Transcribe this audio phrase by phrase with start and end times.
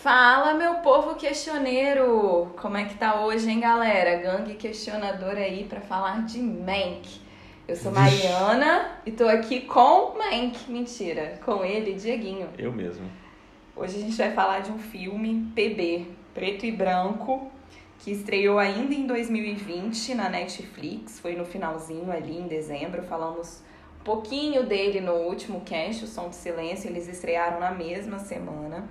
[0.00, 2.50] Fala, meu povo questioneiro!
[2.56, 4.16] Como é que tá hoje, hein, galera?
[4.22, 7.20] Gangue questionador aí para falar de Mank.
[7.68, 10.70] Eu sou Mariana e tô aqui com Mank.
[10.70, 12.48] Mentira, com ele, Dieguinho.
[12.56, 13.04] Eu mesmo.
[13.76, 17.50] Hoje a gente vai falar de um filme PB, preto e branco,
[17.98, 21.18] que estreou ainda em 2020 na Netflix.
[21.20, 23.02] Foi no finalzinho ali, em dezembro.
[23.02, 23.62] Falamos
[24.00, 26.88] um pouquinho dele no último cast, O Som do Silêncio.
[26.88, 28.88] Eles estrearam na mesma semana.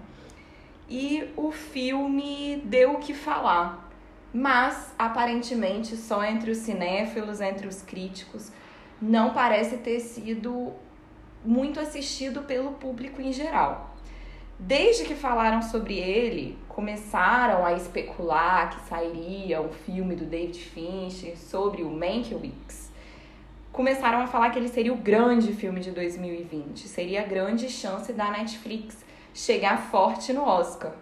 [0.89, 3.89] E o filme deu o que falar.
[4.33, 8.51] Mas, aparentemente, só entre os cinéfilos, entre os críticos,
[9.01, 10.73] não parece ter sido
[11.43, 13.94] muito assistido pelo público em geral.
[14.57, 21.37] Desde que falaram sobre ele, começaram a especular que sairia um filme do David Fincher
[21.37, 22.89] sobre o Mankiewicz.
[23.73, 28.13] Começaram a falar que ele seria o grande filme de 2020, seria a grande chance
[28.13, 29.03] da Netflix
[29.33, 30.93] chegar forte no Oscar.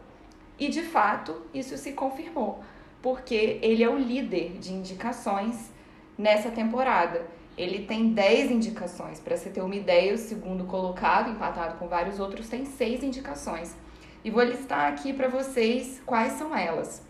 [0.58, 2.64] E de fato, isso se confirmou,
[3.04, 5.72] porque ele é o líder de indicações
[6.18, 7.28] nessa temporada.
[7.58, 9.20] Ele tem 10 indicações.
[9.20, 13.76] Para você ter uma ideia, o segundo colocado, empatado com vários outros, tem 6 indicações.
[14.24, 17.04] E vou listar aqui para vocês quais são elas.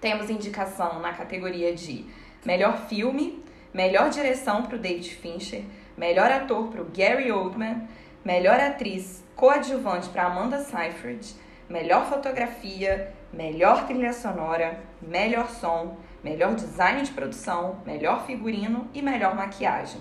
[0.00, 2.06] Temos indicação na categoria de
[2.44, 5.64] melhor filme, melhor direção para o David Fincher,
[5.96, 7.86] melhor ator para o Gary Oldman,
[8.24, 11.34] melhor atriz coadjuvante para Amanda Seyfried,
[11.68, 19.34] melhor fotografia, melhor trilha sonora, melhor som, melhor design de produção, melhor figurino e melhor
[19.34, 20.00] maquiagem.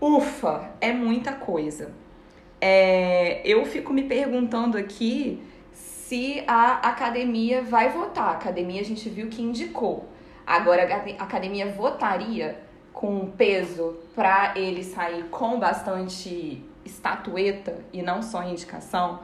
[0.00, 1.92] Ufa, é muita coisa.
[2.60, 8.28] É, eu fico me perguntando aqui se a academia vai votar.
[8.28, 10.08] A academia a gente viu que indicou.
[10.46, 18.42] Agora a academia votaria com peso para ele sair com bastante estatueta e não só
[18.42, 19.20] indicação,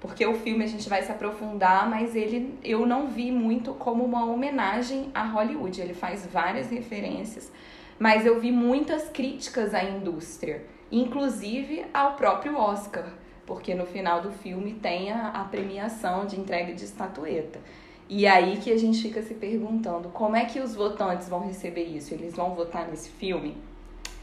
[0.00, 4.04] porque o filme a gente vai se aprofundar, mas ele eu não vi muito como
[4.04, 5.80] uma homenagem a Hollywood.
[5.80, 7.50] Ele faz várias referências,
[7.98, 13.12] mas eu vi muitas críticas à indústria, inclusive ao próprio Oscar,
[13.44, 17.60] porque no final do filme tem a, a premiação de entrega de estatueta.
[18.08, 21.84] E aí que a gente fica se perguntando como é que os votantes vão receber
[21.84, 22.14] isso?
[22.14, 23.56] Eles vão votar nesse filme?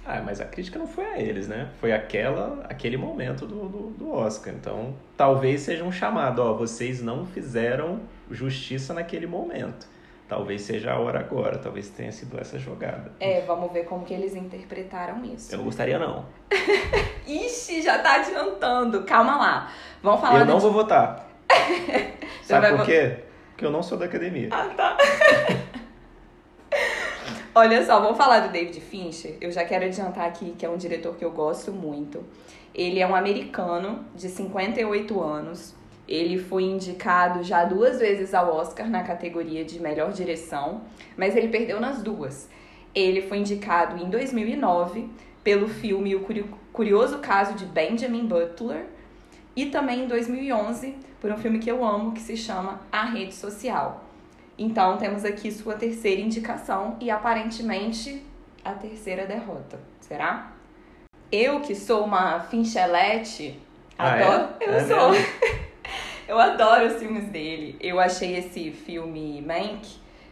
[0.05, 1.67] Ah, mas a crítica não foi a eles, né?
[1.81, 4.53] Foi aquela, aquele momento do, do, do Oscar.
[4.53, 9.87] Então, talvez seja um chamado, ó, vocês não fizeram justiça naquele momento.
[10.27, 13.11] Talvez seja a hora agora, talvez tenha sido essa jogada.
[13.19, 15.53] É, vamos ver como que eles interpretaram isso.
[15.53, 16.25] Eu não gostaria, não.
[17.25, 19.03] Ixi, já tá adiantando.
[19.03, 19.71] Calma lá.
[20.01, 20.61] Vamos falar Eu não de...
[20.61, 21.29] vou votar.
[22.41, 23.17] Sabe por quê?
[23.51, 24.49] Porque eu não sou da academia.
[24.51, 24.97] Ah, tá.
[27.57, 29.37] Olha só, vamos falar do David Fincher.
[29.39, 32.21] Eu já quero adiantar aqui que é um diretor que eu gosto muito.
[32.73, 35.73] Ele é um americano de 58 anos.
[36.05, 40.81] Ele foi indicado já duas vezes ao Oscar na categoria de melhor direção,
[41.15, 42.49] mas ele perdeu nas duas.
[42.93, 45.09] Ele foi indicado em 2009
[45.41, 46.25] pelo filme O
[46.73, 48.85] Curioso Caso de Benjamin Butler
[49.55, 53.33] e também em 2011 por um filme que eu amo que se chama A Rede
[53.33, 54.04] Social.
[54.57, 58.23] Então, temos aqui sua terceira indicação e aparentemente
[58.63, 59.79] a terceira derrota.
[59.99, 60.51] Será?
[61.31, 63.59] Eu, que sou uma finchelete,
[63.97, 64.49] Ah, adoro.
[64.61, 64.69] é?
[64.69, 65.11] Eu É sou.
[66.27, 67.75] eu adoro os filmes dele.
[67.81, 69.87] Eu achei esse filme Mank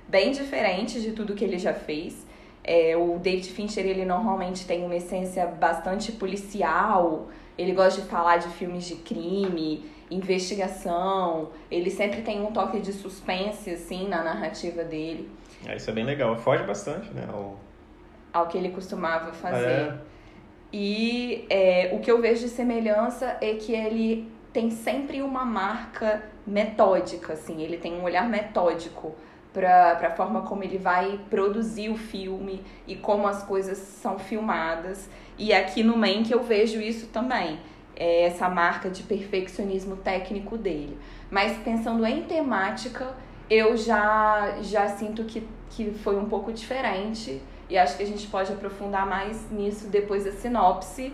[0.07, 2.25] bem diferente de tudo que ele já fez.
[2.63, 7.28] É, o David Fincher, ele normalmente tem uma essência bastante policial.
[7.57, 9.85] Ele gosta de falar de filmes de crime,
[10.16, 11.50] investigação.
[11.72, 15.29] Ele sempre tem um toque de suspense, assim, na narrativa dele,
[15.68, 16.35] Ah, isso é bem legal.
[16.35, 17.25] Foge bastante, né?
[17.31, 17.57] ao-
[18.34, 19.68] ao que ele costumava fazer.
[19.69, 19.97] É.
[20.72, 26.24] E é, o que eu vejo de semelhança é que ele tem sempre uma marca
[26.45, 29.16] metódica, assim, ele tem um olhar metódico
[29.53, 35.07] para a forma como ele vai produzir o filme e como as coisas são filmadas.
[35.38, 37.60] E aqui no Mank eu vejo isso também,
[37.95, 40.98] é essa marca de perfeccionismo técnico dele.
[41.30, 43.16] Mas pensando em temática,
[43.50, 48.28] eu já, já sinto que, que foi um pouco diferente e acho que a gente
[48.28, 51.13] pode aprofundar mais nisso depois da sinopse.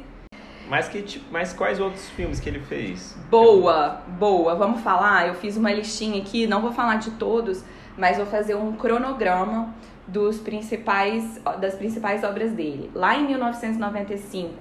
[0.67, 3.17] Mas, que, tipo, mas quais outros filmes que ele fez?
[3.29, 4.53] Boa, boa.
[4.55, 5.27] Vamos falar?
[5.27, 7.63] Eu fiz uma listinha aqui, não vou falar de todos,
[7.97, 9.73] mas vou fazer um cronograma
[10.07, 12.91] dos principais, das principais obras dele.
[12.93, 14.53] Lá em 1995,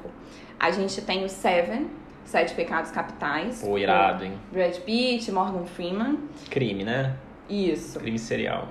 [0.58, 1.90] a gente tem o Seven,
[2.28, 3.62] Sete Pecados Capitais.
[3.62, 4.34] Pô, irado, hein?
[4.52, 6.18] Brad Pitt, Morgan Freeman.
[6.50, 7.16] Crime, né?
[7.48, 7.98] Isso.
[7.98, 8.68] Crime serial.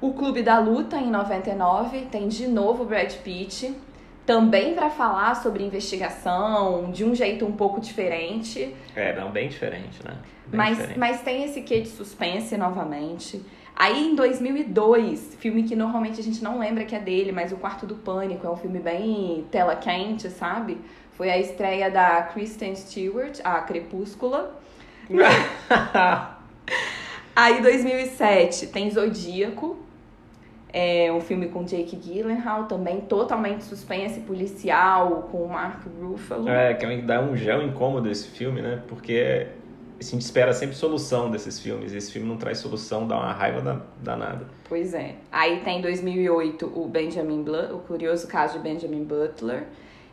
[0.00, 3.72] O Clube da Luta, em 99, tem de novo Brad Pitt,
[4.26, 8.74] também para falar sobre investigação, de um jeito um pouco diferente.
[8.96, 10.16] É, não, bem diferente, né?
[10.48, 10.98] Bem mas, diferente.
[10.98, 13.40] mas tem esse quê de suspense novamente.
[13.76, 17.56] Aí em 2002, filme que normalmente a gente não lembra que é dele, mas O
[17.56, 20.78] Quarto do Pânico é um filme bem tela quente, sabe?
[21.16, 24.54] Foi a estreia da Kristen Stewart, a Crepúscula.
[27.34, 29.78] Aí 2007 tem Zodíaco,
[30.72, 36.48] é um filme com Jake Gyllenhaal, também totalmente suspense policial, com o Mark Ruffalo.
[36.50, 38.82] É, que é dá um gel incômodo esse filme, né?
[38.86, 39.46] Porque
[39.98, 41.94] a gente espera sempre solução desses filmes.
[41.94, 44.46] Esse filme não traz solução, dá uma raiva danada.
[44.68, 45.14] Pois é.
[45.32, 49.64] Aí tem em 2008 o Benjamin Bl o curioso caso de Benjamin Butler.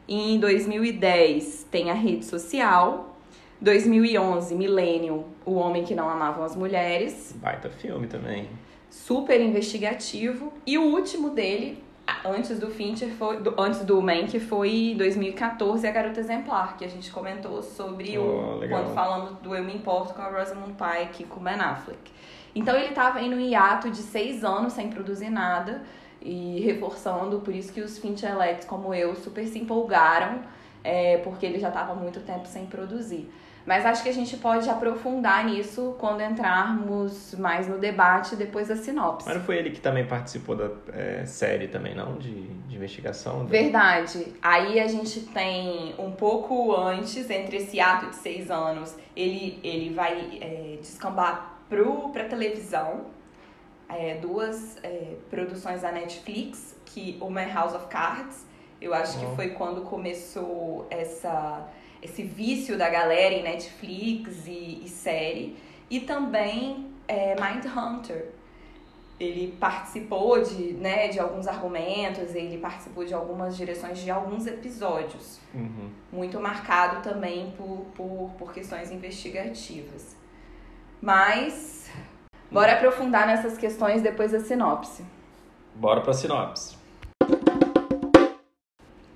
[0.07, 3.15] Em 2010 tem a rede social.
[3.61, 7.33] 2011, Millennium, O Homem que Não Amava as Mulheres.
[7.37, 8.49] Baita filme também.
[8.89, 10.51] Super investigativo.
[10.67, 11.81] E o último dele,
[12.25, 16.89] antes do Fincher, foi, do, antes do Mank, foi 2014, A Garota Exemplar, que a
[16.89, 18.83] gente comentou sobre oh, o legal.
[18.83, 22.11] quando falando do Eu Me Importo com a Rosamund Pike e com o Ben Affleck.
[22.53, 25.81] Então ele estava em um hiato de seis anos sem produzir nada
[26.23, 30.41] e reforçando, por isso que os Fincherlettes, como eu, super se empolgaram,
[30.83, 33.29] é, porque ele já estava muito tempo sem produzir.
[33.65, 38.75] Mas acho que a gente pode aprofundar nisso quando entrarmos mais no debate depois da
[38.75, 39.25] sinopse.
[39.25, 42.17] Mas não foi ele que também participou da é, série também, não?
[42.17, 43.45] De, de investigação?
[43.45, 44.33] Verdade.
[44.41, 49.93] Aí a gente tem um pouco antes, entre esse ato de seis anos, ele, ele
[49.93, 53.05] vai é, descambar pro, pra televisão.
[53.95, 58.45] É, duas é, produções da Netflix, que uma é House of Cards.
[58.81, 61.69] Eu acho que foi quando começou essa
[62.03, 65.55] esse vício da galera em Netflix e, e série.
[65.89, 68.29] E também é, Mindhunter.
[69.19, 75.39] Ele participou de, né, de alguns argumentos, ele participou de algumas direções de alguns episódios.
[75.53, 75.89] Uhum.
[76.11, 80.17] Muito marcado também por, por, por questões investigativas.
[81.01, 81.82] Mas,
[82.53, 85.03] bora aprofundar nessas questões depois da sinopse.
[85.73, 86.77] Bora pra sinopse.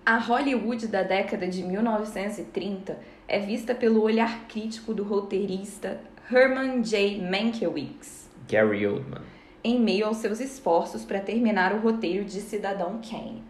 [0.03, 2.97] A Hollywood da década de 1930
[3.27, 6.01] é vista pelo olhar crítico do roteirista
[6.31, 7.21] Herman J.
[7.21, 8.27] Mankiewicz.
[8.49, 9.21] Gary Oldman.
[9.63, 13.43] Em meio aos seus esforços para terminar o roteiro de Cidadão Kane.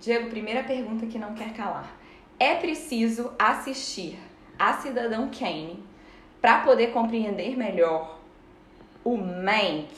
[0.00, 1.94] Diego, primeira pergunta que não quer calar.
[2.38, 4.18] É preciso assistir
[4.58, 5.84] a Cidadão Kane
[6.40, 8.19] para poder compreender melhor
[9.04, 9.88] o Mank?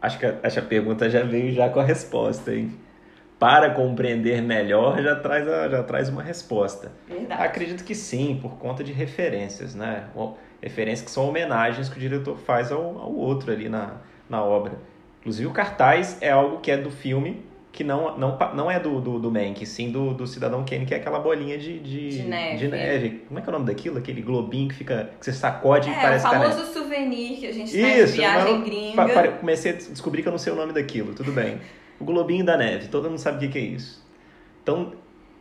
[0.00, 2.78] Acho que, a, acho que a pergunta já veio já com a resposta, hein?
[3.38, 6.92] para compreender melhor já traz, a, já traz uma resposta.
[7.06, 7.42] Verdade.
[7.42, 10.08] Acredito que sim, por conta de referências, né?
[10.62, 13.96] Referências que são homenagens que o diretor faz ao, ao outro ali na,
[14.30, 14.78] na obra.
[15.20, 19.00] Inclusive o cartaz é algo que é do filme, que não, não, não é do,
[19.00, 22.22] do, do Mank, sim do, do Cidadão Kane, que é aquela bolinha de, de, de,
[22.22, 22.56] neve.
[22.56, 23.10] de neve.
[23.26, 23.98] Como é que é o nome daquilo?
[23.98, 25.10] Aquele globinho que fica.
[25.18, 28.14] que você sacode é, e parece o que famoso souvenir que a gente Isso, faz
[28.14, 29.32] viagem gringa.
[29.32, 31.58] comecei a descobrir que eu não sei o nome daquilo, tudo bem.
[31.98, 34.06] o globinho da neve, todo mundo sabe o que é isso.
[34.62, 34.92] Então,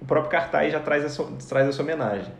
[0.01, 2.33] o próprio cartaz já traz essa, traz essa homenagem.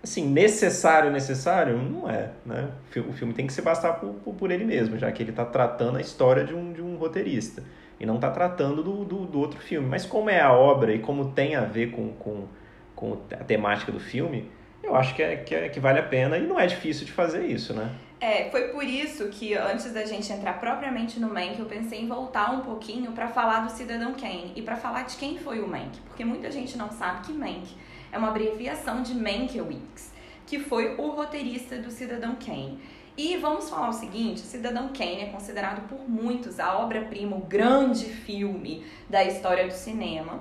[0.00, 1.76] Assim, necessário, necessário?
[1.76, 2.70] Não é, né?
[2.96, 5.44] O filme tem que se bastar por, por, por ele mesmo, já que ele está
[5.44, 7.64] tratando a história de um, de um roteirista.
[8.00, 9.86] E não está tratando do, do, do, outro filme.
[9.86, 12.48] Mas como é a obra e como tem a ver com, com,
[12.96, 14.50] com a temática do filme,
[14.82, 17.12] eu acho que, é, que, é, que vale a pena e não é difícil de
[17.12, 17.94] fazer isso, né?
[18.20, 22.08] É, foi por isso que antes da gente entrar propriamente no Mank, eu pensei em
[22.08, 25.66] voltar um pouquinho para falar do Cidadão Kane e para falar de quem foi o
[25.66, 27.74] Mank, porque muita gente não sabe que Mank
[28.12, 30.12] é uma abreviação de Mankiewicz,
[30.46, 32.78] que foi o roteirista do Cidadão Kane.
[33.22, 38.06] E vamos falar o seguinte, Cidadão Kane é considerado por muitos a obra-prima, o grande
[38.06, 40.40] filme da história do cinema.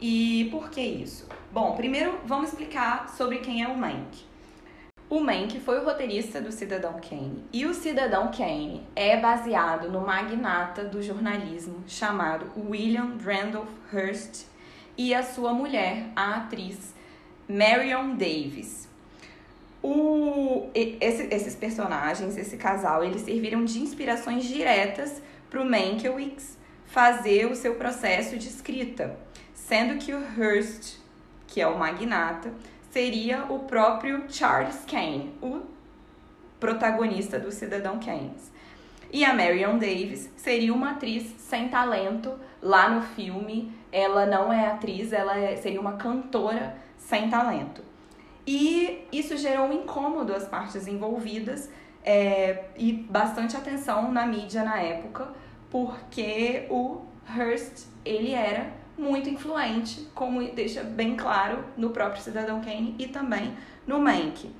[0.00, 1.28] E por que isso?
[1.52, 4.24] Bom, primeiro vamos explicar sobre quem é o Mank.
[5.10, 7.44] O Mank foi o roteirista do Cidadão Kane.
[7.52, 14.46] E o Cidadão Kane é baseado no magnata do jornalismo chamado William Randolph Hearst
[14.96, 16.94] e a sua mulher, a atriz
[17.46, 18.93] Marion Davis.
[19.86, 27.44] O, esse, esses personagens, esse casal, eles serviram de inspirações diretas para o Mankiewicz fazer
[27.44, 29.14] o seu processo de escrita,
[29.52, 30.96] sendo que o Hearst,
[31.46, 32.50] que é o magnata,
[32.90, 35.60] seria o próprio Charles Kane, o
[36.58, 38.32] protagonista do Cidadão Kane.
[39.12, 43.70] E a Marion Davis seria uma atriz sem talento lá no filme.
[43.92, 47.92] Ela não é atriz, ela é, seria uma cantora sem talento.
[48.46, 51.70] E isso gerou um incômodo às partes envolvidas
[52.04, 55.28] é, e bastante atenção na mídia na época,
[55.70, 57.02] porque o
[57.36, 63.56] Hearst, ele era muito influente, como deixa bem claro no próprio Cidadão Kane e também
[63.86, 64.50] no Mank.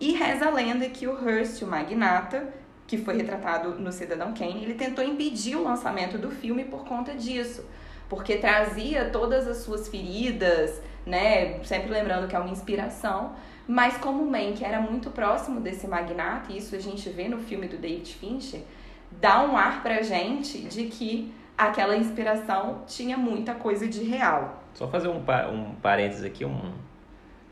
[0.00, 2.52] E reza a lenda que o Hearst, o magnata,
[2.86, 7.14] que foi retratado no Cidadão Kane, ele tentou impedir o lançamento do filme por conta
[7.14, 7.64] disso,
[8.08, 13.32] porque trazia todas as suas feridas, né, sempre lembrando que é uma inspiração,
[13.66, 17.66] mas como Mank era muito próximo desse magnata, e isso a gente vê no filme
[17.66, 18.62] do David Fincher,
[19.20, 24.62] dá um ar pra gente de que aquela inspiração tinha muita coisa de real.
[24.74, 26.72] Só fazer um, um parênteses aqui, um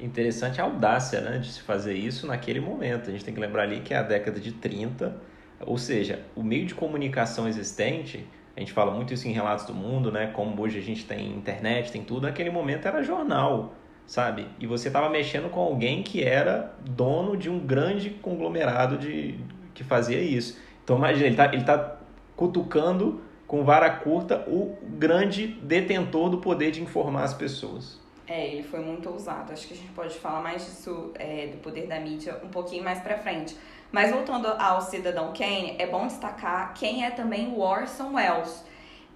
[0.00, 3.08] interessante audácia né, de se fazer isso naquele momento.
[3.08, 5.16] A gente tem que lembrar ali que é a década de 30,
[5.60, 9.74] ou seja, o meio de comunicação existente, a gente fala muito isso em Relatos do
[9.74, 13.74] Mundo, né, como hoje a gente tem internet, tem tudo, naquele momento era jornal,
[14.06, 14.46] sabe?
[14.60, 19.38] E você estava mexendo com alguém que era dono de um grande conglomerado de
[19.74, 20.60] que fazia isso.
[20.84, 21.96] Então imagina, ele está ele tá
[22.36, 28.00] cutucando com vara curta o grande detentor do poder de informar as pessoas.
[28.26, 29.52] É, ele foi muito ousado.
[29.52, 32.82] Acho que a gente pode falar mais disso, é, do poder da mídia, um pouquinho
[32.82, 33.56] mais pra frente.
[33.92, 38.64] Mas voltando ao Cidadão Kane, é bom destacar quem é também o Orson Welles.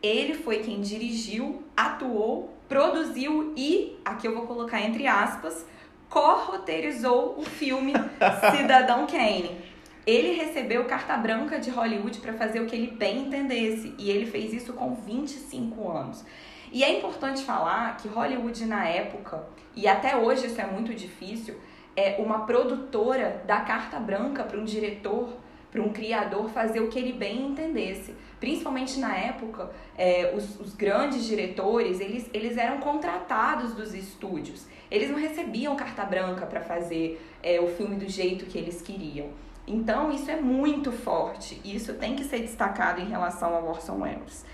[0.02, 5.64] Ele foi quem dirigiu, atuou, produziu e, aqui eu vou colocar entre aspas,
[6.10, 7.94] co-roteirizou o filme
[8.54, 9.64] Cidadão Kane.
[10.06, 14.26] Ele recebeu carta branca de Hollywood para fazer o que ele bem entendesse e ele
[14.26, 16.22] fez isso com 25 anos.
[16.70, 19.42] E é importante falar que Hollywood na época,
[19.74, 21.56] e até hoje isso é muito difícil,
[21.96, 25.30] é uma produtora da carta branca para um diretor,
[25.72, 28.14] para um criador fazer o que ele bem entendesse.
[28.38, 34.66] Principalmente na época, é, os, os grandes diretores, eles, eles eram contratados dos estúdios.
[34.90, 39.28] Eles não recebiam carta branca para fazer é, o filme do jeito que eles queriam.
[39.66, 41.60] Então, isso é muito forte.
[41.64, 44.44] E isso tem que ser destacado em relação ao Orson Welles.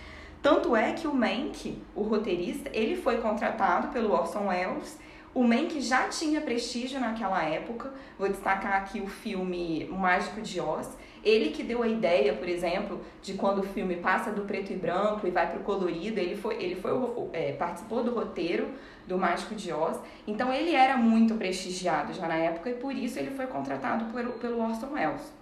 [0.41, 4.99] Tanto é que o Mank, o roteirista, ele foi contratado pelo Orson Welles.
[5.35, 7.91] O Mank já tinha prestígio naquela época.
[8.19, 10.91] Vou destacar aqui o filme O Mágico de Oz.
[11.25, 14.77] Ele que deu a ideia, por exemplo, de quando o filme passa do preto e
[14.77, 16.21] branco e vai para o colorido.
[16.21, 16.93] Ele foi, ele foi
[17.33, 18.69] é, participou do roteiro
[19.07, 19.99] do Mágico de Oz.
[20.27, 24.33] Então ele era muito prestigiado já na época e por isso ele foi contratado pelo,
[24.35, 25.33] pelo Orson Welles.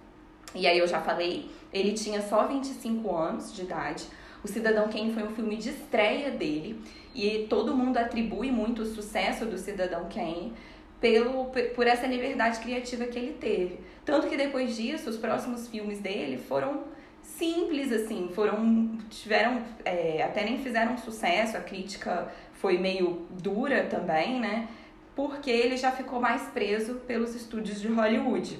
[0.55, 4.05] E aí eu já falei, ele tinha só 25 anos de idade.
[4.43, 6.81] O Cidadão Kane foi um filme de estreia dele
[7.13, 10.53] e todo mundo atribui muito o sucesso do Cidadão Kane
[10.99, 13.79] pelo, por essa liberdade criativa que ele teve.
[14.05, 16.83] Tanto que depois disso, os próximos filmes dele foram
[17.21, 18.97] simples, assim, foram.
[19.09, 19.63] tiveram.
[19.83, 24.69] É, até nem fizeram sucesso, a crítica foi meio dura também, né?
[25.15, 28.59] Porque ele já ficou mais preso pelos estúdios de Hollywood.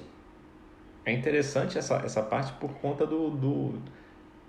[1.05, 3.81] É interessante essa, essa parte por conta do, do,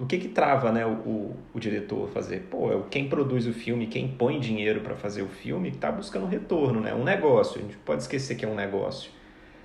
[0.02, 2.48] do que que trava né, o, o, o diretor a fazer.
[2.50, 6.26] Pô, é quem produz o filme, quem põe dinheiro para fazer o filme, está buscando
[6.26, 6.92] retorno, né?
[6.92, 7.60] Um negócio.
[7.60, 9.12] A gente pode esquecer que é um negócio.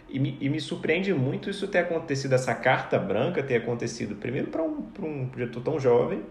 [0.08, 4.50] E me, e me surpreende muito isso ter acontecido, essa carta branca ter acontecido, primeiro,
[4.50, 6.22] para um, um diretor tão jovem,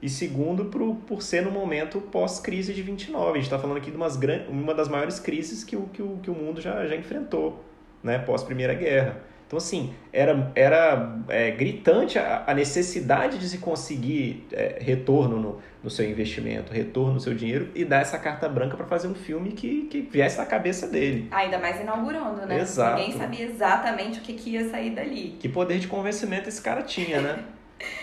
[0.00, 3.30] e segundo, por, por ser no momento pós-crise de 29.
[3.30, 6.16] A gente está falando aqui de umas, uma das maiores crises que o, que o,
[6.22, 7.62] que o mundo já, já enfrentou,
[8.02, 8.18] né?
[8.18, 9.33] pós-Primeira Guerra.
[9.46, 15.60] Então, assim, era, era é, gritante a, a, necessidade de se conseguir é, retorno no,
[15.82, 19.14] no seu investimento, retorno no seu dinheiro e dar essa carta branca para fazer um
[19.14, 21.28] filme que, que viesse na cabeça dele.
[21.30, 22.58] Ainda mais inaugurando, né?
[22.58, 22.98] Exato.
[22.98, 25.36] Ninguém sabia exatamente o que, que ia sair dali.
[25.38, 27.44] Que poder de convencimento esse cara tinha, né?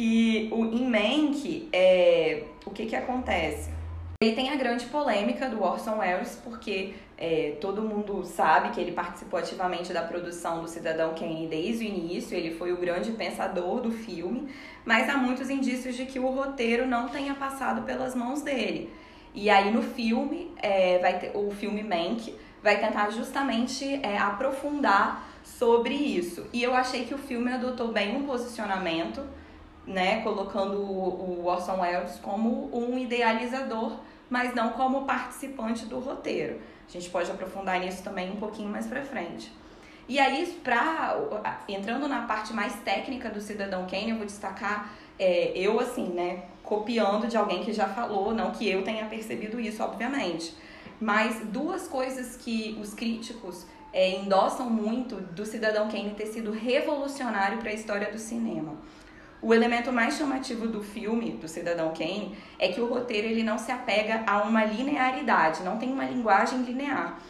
[0.00, 3.68] E o, em Mank, é, o que que acontece?
[4.20, 8.90] Ele tem a grande polêmica do Orson Welles, porque é, todo mundo sabe que ele
[8.90, 13.80] participou ativamente da produção do Cidadão Kane desde o início, ele foi o grande pensador
[13.80, 14.52] do filme,
[14.84, 18.92] mas há muitos indícios de que o roteiro não tenha passado pelas mãos dele.
[19.32, 25.28] E aí no filme, é, vai ter, o filme Mank vai tentar justamente é, aprofundar
[25.44, 26.44] sobre isso.
[26.52, 29.22] E eu achei que o filme adotou bem um posicionamento
[29.88, 36.60] né, colocando o Orson Welles como um idealizador, mas não como participante do roteiro.
[36.86, 39.50] A gente pode aprofundar nisso também um pouquinho mais para frente.
[40.06, 41.16] E aí, pra,
[41.68, 46.44] entrando na parte mais técnica do Cidadão Kane, eu vou destacar é, eu, assim, né,
[46.62, 50.54] copiando de alguém que já falou, não que eu tenha percebido isso, obviamente.
[51.00, 57.58] Mas duas coisas que os críticos é, endossam muito do Cidadão Kane ter sido revolucionário
[57.58, 58.76] para a história do cinema.
[59.40, 63.56] O elemento mais chamativo do filme, do Cidadão Kane, é que o roteiro ele não
[63.56, 67.20] se apega a uma linearidade, não tem uma linguagem linear.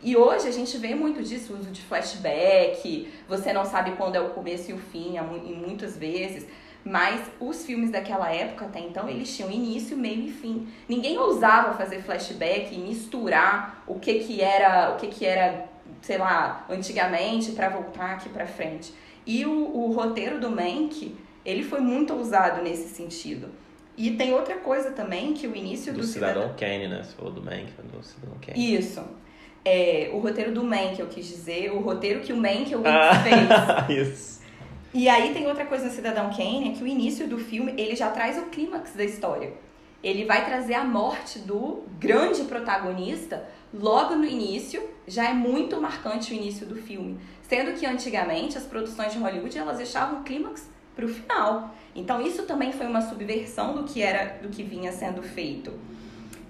[0.00, 4.20] E hoje a gente vê muito disso, uso de flashback, você não sabe quando é
[4.20, 6.46] o começo e o fim, em muitas vezes.
[6.84, 10.68] Mas os filmes daquela época até então, eles tinham início, meio e fim.
[10.88, 15.66] Ninguém ousava fazer flashback e misturar o que que era, o que que era,
[16.00, 18.94] sei lá, antigamente para voltar aqui para frente.
[19.26, 23.48] E o, o roteiro do Mank, ele foi muito ousado nesse sentido.
[23.96, 27.02] E tem outra coisa também, que o início do, do Cidadão Kane, né?
[27.18, 28.76] Ou do Mank, do Cidadão Kane.
[28.76, 29.02] Isso.
[29.64, 33.22] É, o roteiro do Mank, eu quis dizer, o roteiro que o Mank ah,
[33.86, 34.08] fez.
[34.08, 34.42] Isso.
[34.92, 37.94] E aí tem outra coisa no Cidadão Kane, é que o início do filme, ele
[37.94, 39.52] já traz o clímax da história.
[40.02, 46.32] Ele vai trazer a morte do grande protagonista logo no início, já é muito marcante
[46.32, 47.18] o início do filme.
[47.42, 51.74] Sendo que antigamente as produções de Hollywood, elas deixavam o clímax para o final.
[51.94, 55.72] Então isso também foi uma subversão do que era, do que vinha sendo feito.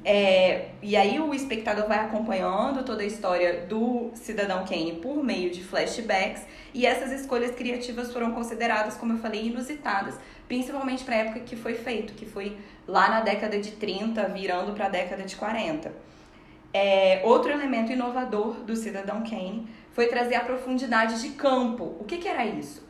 [0.08, 5.50] É, e aí o espectador vai acompanhando toda a história do Cidadão Kane por meio
[5.50, 10.14] de flashbacks e essas escolhas criativas foram consideradas, como eu falei, inusitadas,
[10.46, 14.74] principalmente para a época que foi feito, que foi lá na década de 30, virando
[14.74, 15.92] para a década de 40.
[16.72, 21.96] É, outro elemento inovador do Cidadão Kane foi trazer a profundidade de campo.
[21.98, 22.86] O que, que era isso?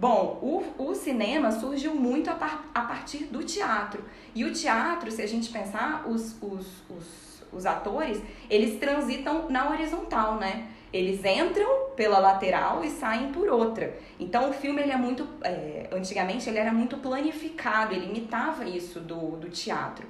[0.00, 4.02] Bom, o, o cinema surgiu muito a, par, a partir do teatro.
[4.34, 9.68] E o teatro, se a gente pensar, os, os, os, os atores, eles transitam na
[9.68, 10.68] horizontal, né?
[10.90, 13.94] Eles entram pela lateral e saem por outra.
[14.18, 15.28] Então o filme ele é muito.
[15.42, 20.06] É, antigamente ele era muito planificado, ele imitava isso do, do teatro.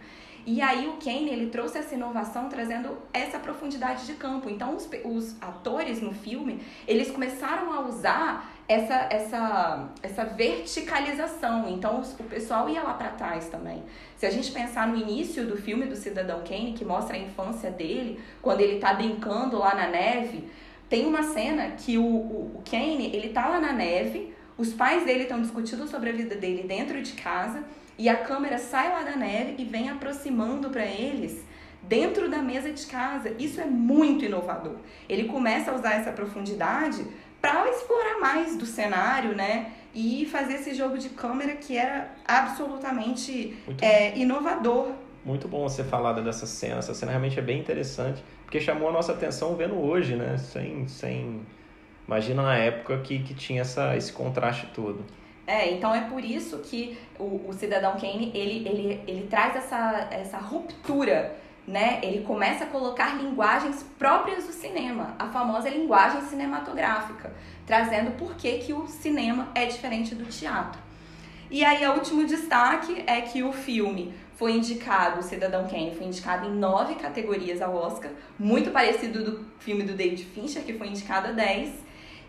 [0.47, 4.49] E aí o Kane ele trouxe essa inovação trazendo essa profundidade de campo.
[4.49, 11.69] Então os, os atores no filme eles começaram a usar essa, essa, essa verticalização.
[11.69, 13.83] Então o pessoal ia lá para trás também.
[14.17, 17.69] Se a gente pensar no início do filme do Cidadão Kane, que mostra a infância
[17.69, 20.49] dele, quando ele tá brincando lá na neve,
[20.89, 25.05] tem uma cena que o, o, o Kane, ele tá lá na neve, os pais
[25.05, 27.65] dele estão discutindo sobre a vida dele dentro de casa
[27.99, 31.45] e a câmera sai lá da neve e vem aproximando para eles
[31.83, 33.35] dentro da mesa de casa.
[33.37, 34.77] Isso é muito inovador.
[35.09, 37.05] Ele começa a usar essa profundidade
[37.40, 39.72] para explorar mais do cenário, né?
[39.94, 44.92] E fazer esse jogo de câmera que era absolutamente é, inovador.
[45.24, 46.79] Muito bom você falar dessa cena.
[46.79, 50.37] Essa cena realmente é bem interessante, porque chamou a nossa atenção vendo hoje, né?
[50.38, 51.40] Sem, sem...
[52.07, 55.05] Imagina na época que, que tinha essa, esse contraste todo.
[55.46, 60.09] É, então é por isso que o, o Cidadão Kane, ele, ele, ele traz essa,
[60.11, 61.37] essa ruptura,
[61.70, 62.00] né?
[62.02, 67.33] Ele começa a colocar linguagens próprias do cinema, a famosa linguagem cinematográfica,
[67.64, 70.80] trazendo por que, que o cinema é diferente do teatro.
[71.50, 76.06] E aí, o último destaque é que o filme foi indicado, o Cidadão Kane foi
[76.06, 80.88] indicado em nove categorias ao Oscar, muito parecido do filme do David Fincher, que foi
[80.88, 81.70] indicado a 10.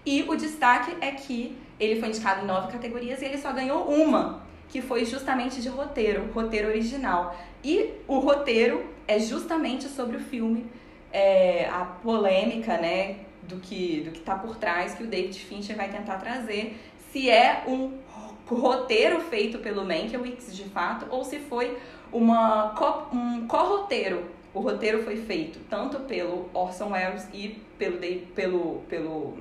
[0.06, 3.86] E o destaque é que ele foi indicado em nove categorias e ele só ganhou
[3.88, 7.36] uma, que foi justamente de roteiro, roteiro original.
[7.64, 10.66] E o roteiro é justamente sobre o filme,
[11.12, 15.76] é, a polêmica, né, do que do que está por trás que o David Fincher
[15.76, 16.78] vai tentar trazer,
[17.12, 18.00] se é um
[18.48, 21.78] roteiro feito pelo Mankiewicz de fato ou se foi
[22.12, 22.74] uma
[23.14, 24.30] um co-roteiro.
[24.54, 28.00] O roteiro foi feito tanto pelo Orson Welles e pelo
[28.36, 29.38] pelo pelo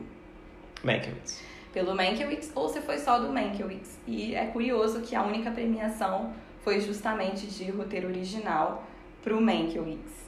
[0.84, 3.98] Mankiewicz pelo Mankiewicz ou se foi só do Mankiewicz.
[4.06, 8.84] E é curioso que a única premiação foi justamente de roteiro original
[9.22, 10.20] para o Mankiewicz.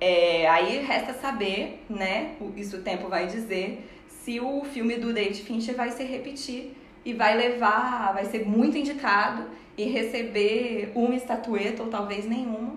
[0.00, 5.42] É, aí resta saber, né, isso o tempo vai dizer, se o filme do David
[5.42, 9.44] Fincher vai se repetir e vai levar, vai ser muito indicado
[9.76, 12.76] e receber uma estatueta ou talvez nenhuma.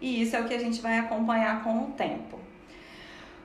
[0.00, 2.38] E isso é o que a gente vai acompanhar com o tempo.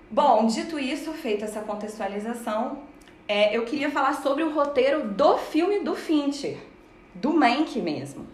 [0.10, 2.84] Bom, dito isso, feita essa contextualização,
[3.28, 6.58] é, eu queria falar sobre o roteiro do filme do Fincher,
[7.14, 8.28] do Mank mesmo.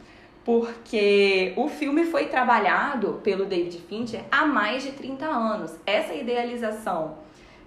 [0.43, 5.75] Porque o filme foi trabalhado pelo David Fincher há mais de 30 anos.
[5.85, 7.17] Essa idealização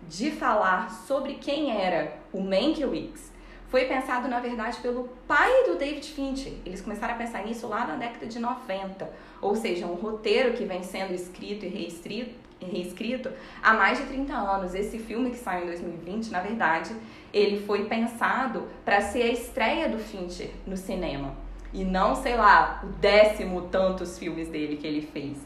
[0.08, 3.32] de falar sobre quem era o Mankiewicz
[3.68, 6.52] foi pensado, na verdade, pelo pai do David Fincher.
[6.64, 9.10] Eles começaram a pensar nisso lá na década de 90.
[9.40, 13.32] Ou seja, um roteiro que vem sendo escrito e reescrito, reescrito
[13.62, 14.74] há mais de 30 anos.
[14.74, 16.94] Esse filme que saiu em 2020, na verdade,
[17.32, 21.43] ele foi pensado para ser a estreia do Fincher no cinema.
[21.74, 25.36] E não, sei lá, o décimo tantos filmes dele que ele fez.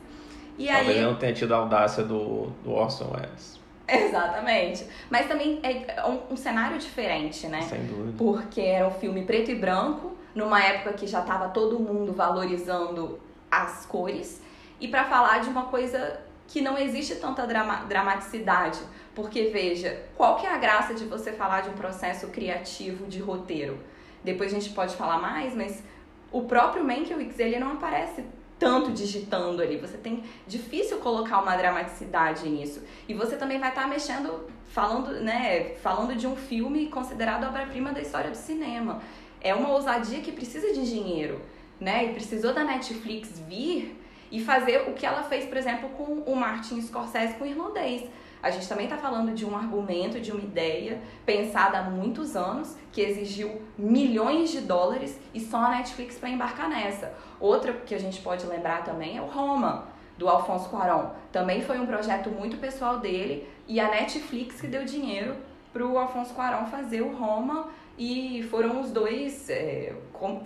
[0.58, 0.96] E Talvez aí...
[0.96, 3.58] ele não tenha tido a audácia do, do Orson Welles.
[3.88, 4.86] Exatamente.
[5.08, 7.62] Mas também é um, um, cenário diferente, né?
[7.62, 8.12] Sem dúvida.
[8.18, 13.18] Porque era um filme preto e branco, numa época que já estava todo mundo valorizando
[13.50, 14.42] as cores,
[14.78, 18.78] e para falar de uma coisa que não existe tanta drama, dramaticidade.
[19.14, 23.18] Porque, veja, qual que é a graça de você falar de um processo criativo de
[23.18, 23.78] roteiro?
[24.22, 25.82] Depois a gente pode falar mais, mas
[26.30, 28.24] o próprio Mankiewicz, ele não aparece
[28.58, 29.78] tanto digitando ali.
[29.78, 32.82] Você tem difícil colocar uma dramaticidade nisso.
[33.08, 37.92] E você também vai estar tá mexendo, falando, né, falando de um filme considerado obra-prima
[37.92, 39.00] da história do cinema.
[39.40, 41.40] É uma ousadia que precisa de dinheiro,
[41.78, 42.06] né?
[42.06, 43.96] E precisou da Netflix vir
[44.30, 48.02] e fazer o que ela fez, por exemplo, com o Martin Scorsese com o irlandês.
[48.42, 52.76] A gente também está falando de um argumento, de uma ideia pensada há muitos anos,
[52.92, 57.12] que exigiu milhões de dólares e só a Netflix para embarcar nessa.
[57.40, 59.86] Outra que a gente pode lembrar também é o Roma,
[60.18, 61.10] do Alfonso Cuarón.
[61.30, 65.36] Também foi um projeto muito pessoal dele e a Netflix que deu dinheiro
[65.72, 69.48] para o Alfonso Cuarón fazer o Roma e foram os dois.
[69.48, 69.94] É,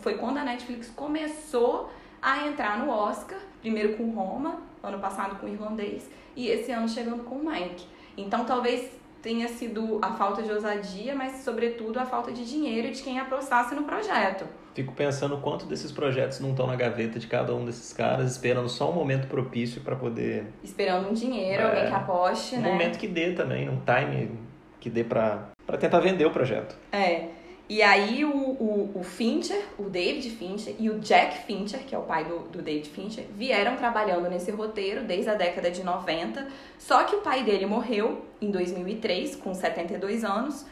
[0.01, 5.47] foi quando a Netflix começou a entrar no Oscar, primeiro com Roma, ano passado com
[5.47, 7.87] o Irlandês, e esse ano chegando com o Mike.
[8.17, 8.91] Então talvez
[9.23, 13.75] tenha sido a falta de ousadia, mas sobretudo a falta de dinheiro de quem apostasse
[13.75, 14.45] no projeto.
[14.75, 18.69] Fico pensando quanto desses projetos não estão na gaveta de cada um desses caras, esperando
[18.69, 20.47] só um momento propício para poder.
[20.65, 22.69] Esperando um dinheiro, é, alguém que aposte, um né?
[22.69, 24.39] Um momento que dê também, um time
[24.81, 26.77] que dê para tentar vender o projeto.
[26.91, 27.29] É.
[27.73, 31.99] E aí o, o, o, Fincher, o David Fincher e o Jack Fincher, que é
[31.99, 36.47] o pai do, do David Fincher, vieram trabalhando nesse roteiro desde a década de 90.
[36.79, 40.67] Só que o pai dele morreu em 2003, com 72 anos.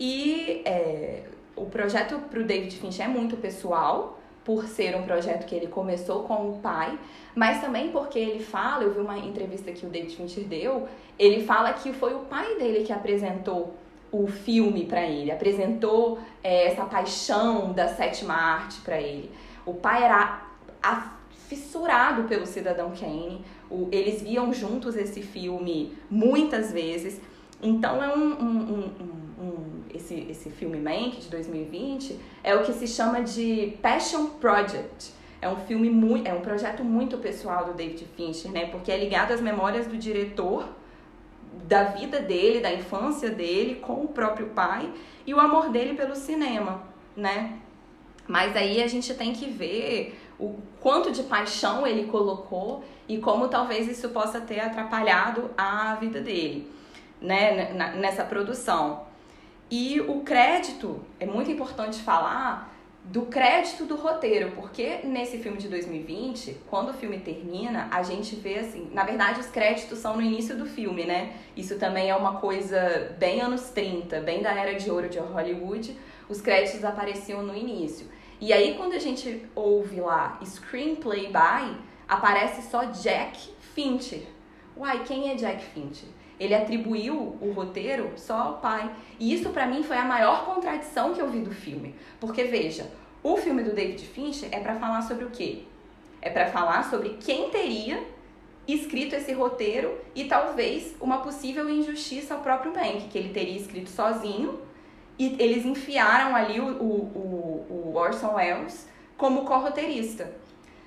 [0.00, 5.44] E é, o projeto para o David Fincher é muito pessoal, por ser um projeto
[5.44, 6.98] que ele começou com o pai,
[7.34, 11.44] mas também porque ele fala, eu vi uma entrevista que o David Fincher deu, ele
[11.44, 13.74] fala que foi o pai dele que apresentou
[14.10, 19.30] o filme para ele, apresentou é, essa paixão da sétima arte para ele.
[19.66, 20.46] O pai era
[21.48, 27.20] fissurado pelo Cidadão Kane, o, eles viam juntos esse filme muitas vezes.
[27.62, 32.72] Então é um, um, um, um, esse, esse filme Mank de 2020 é o que
[32.72, 35.12] se chama de Passion Project.
[35.40, 38.66] É um filme muito, é um projeto muito pessoal do David Fincher, né?
[38.66, 40.68] Porque é ligado às memórias do diretor
[41.68, 44.90] da vida dele, da infância dele com o próprio pai
[45.26, 46.82] e o amor dele pelo cinema,
[47.14, 47.58] né?
[48.26, 53.48] Mas aí a gente tem que ver o quanto de paixão ele colocou e como
[53.48, 56.70] talvez isso possa ter atrapalhado a vida dele,
[57.20, 59.06] né, nessa produção.
[59.70, 62.74] E o crédito, é muito importante falar
[63.10, 68.36] do crédito do roteiro, porque nesse filme de 2020, quando o filme termina, a gente
[68.36, 71.32] vê assim, na verdade os créditos são no início do filme, né?
[71.56, 75.96] Isso também é uma coisa bem anos 30, bem da era de ouro de Hollywood,
[76.28, 78.06] os créditos apareciam no início.
[78.38, 84.24] E aí quando a gente ouve lá Screenplay by, aparece só Jack Fincher.
[84.76, 86.10] Uai, quem é Jack Fincher?
[86.38, 88.90] Ele atribuiu o roteiro só ao pai.
[89.18, 91.94] E isso para mim foi a maior contradição que eu vi do filme.
[92.20, 92.90] Porque veja,
[93.22, 95.62] o filme do David Fincher é para falar sobre o quê?
[96.20, 98.02] É para falar sobre quem teria
[98.66, 103.88] escrito esse roteiro e talvez uma possível injustiça ao próprio Mank, que ele teria escrito
[103.88, 104.60] sozinho
[105.18, 110.32] e eles enfiaram ali o, o, o Orson Welles como co-roteirista.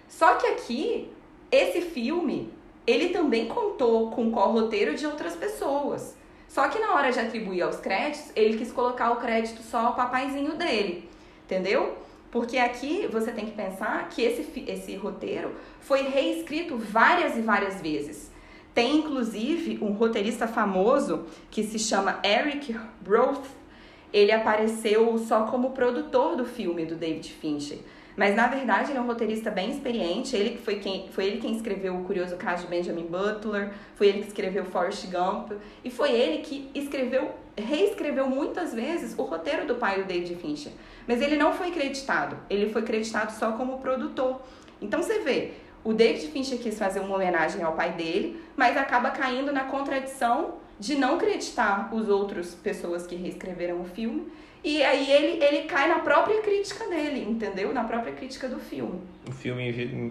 [0.07, 1.09] Só que aqui,
[1.51, 2.53] esse filme
[2.85, 6.15] ele também contou com o co-roteiro de outras pessoas.
[6.47, 9.95] Só que na hora de atribuir aos créditos, ele quis colocar o crédito só ao
[9.95, 11.09] papaizinho dele,
[11.45, 11.97] entendeu?
[12.29, 17.81] Porque aqui você tem que pensar que esse, esse roteiro foi reescrito várias e várias
[17.81, 18.31] vezes.
[18.73, 23.45] Tem inclusive um roteirista famoso que se chama Eric Roth.
[24.13, 27.79] Ele apareceu só como produtor do filme do David Fincher.
[28.21, 30.35] Mas na verdade ele é um roteirista bem experiente.
[30.35, 34.19] Ele foi quem foi ele quem escreveu o curioso caso de Benjamin Butler, foi ele
[34.21, 35.53] que escreveu Forrest Gump
[35.83, 40.71] e foi ele que escreveu, reescreveu muitas vezes o roteiro do pai do David Fincher.
[41.07, 42.37] Mas ele não foi creditado.
[42.47, 44.39] Ele foi creditado só como produtor.
[44.79, 45.53] Então você vê,
[45.83, 50.59] o David Fincher quis fazer uma homenagem ao pai dele, mas acaba caindo na contradição
[50.79, 54.31] de não creditar os outros pessoas que reescreveram o filme
[54.63, 57.73] e aí ele, ele cai na própria crítica dele, entendeu?
[57.73, 59.01] Na própria crítica do filme.
[59.27, 59.69] O filme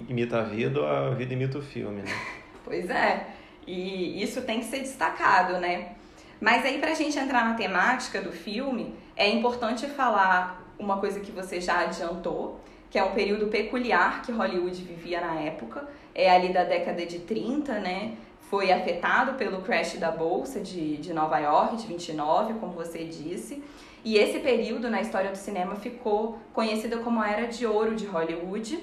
[0.09, 2.11] imita a vida ou a vida imita o filme, né?
[2.65, 3.29] pois é.
[3.67, 5.93] E isso tem que ser destacado, né?
[6.41, 11.31] Mas aí pra gente entrar na temática do filme, é importante falar uma coisa que
[11.31, 12.59] você já adiantou,
[12.91, 17.21] que é um período peculiar que Hollywood vivia na época, é ali da década de
[17.21, 18.15] 30, né?
[18.49, 23.63] Foi afetado pelo crash da bolsa de, de Nova York, de 29, como você disse.
[24.05, 28.07] E esse período na história do cinema ficou conhecido como a Era de Ouro de
[28.07, 28.79] Hollywood.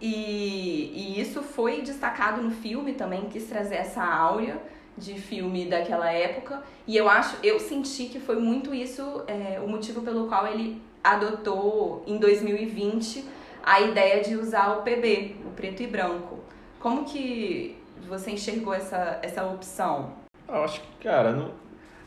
[0.00, 4.60] E, e isso foi destacado no filme também, quis trazer essa áurea
[4.96, 6.62] de filme daquela época.
[6.86, 10.80] E eu acho, eu senti que foi muito isso é, o motivo pelo qual ele
[11.02, 13.24] adotou em 2020
[13.62, 16.38] a ideia de usar o PB, o preto e branco.
[16.78, 17.76] Como que
[18.08, 20.14] você enxergou essa, essa opção?
[20.48, 21.52] Eu acho que, cara, não,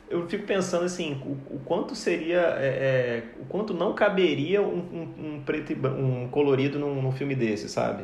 [0.10, 4.78] eu fico pensando assim, o, o quanto seria, é, é, o quanto não caberia um,
[4.78, 8.04] um, um preto um colorido num, num, filme desse, sabe?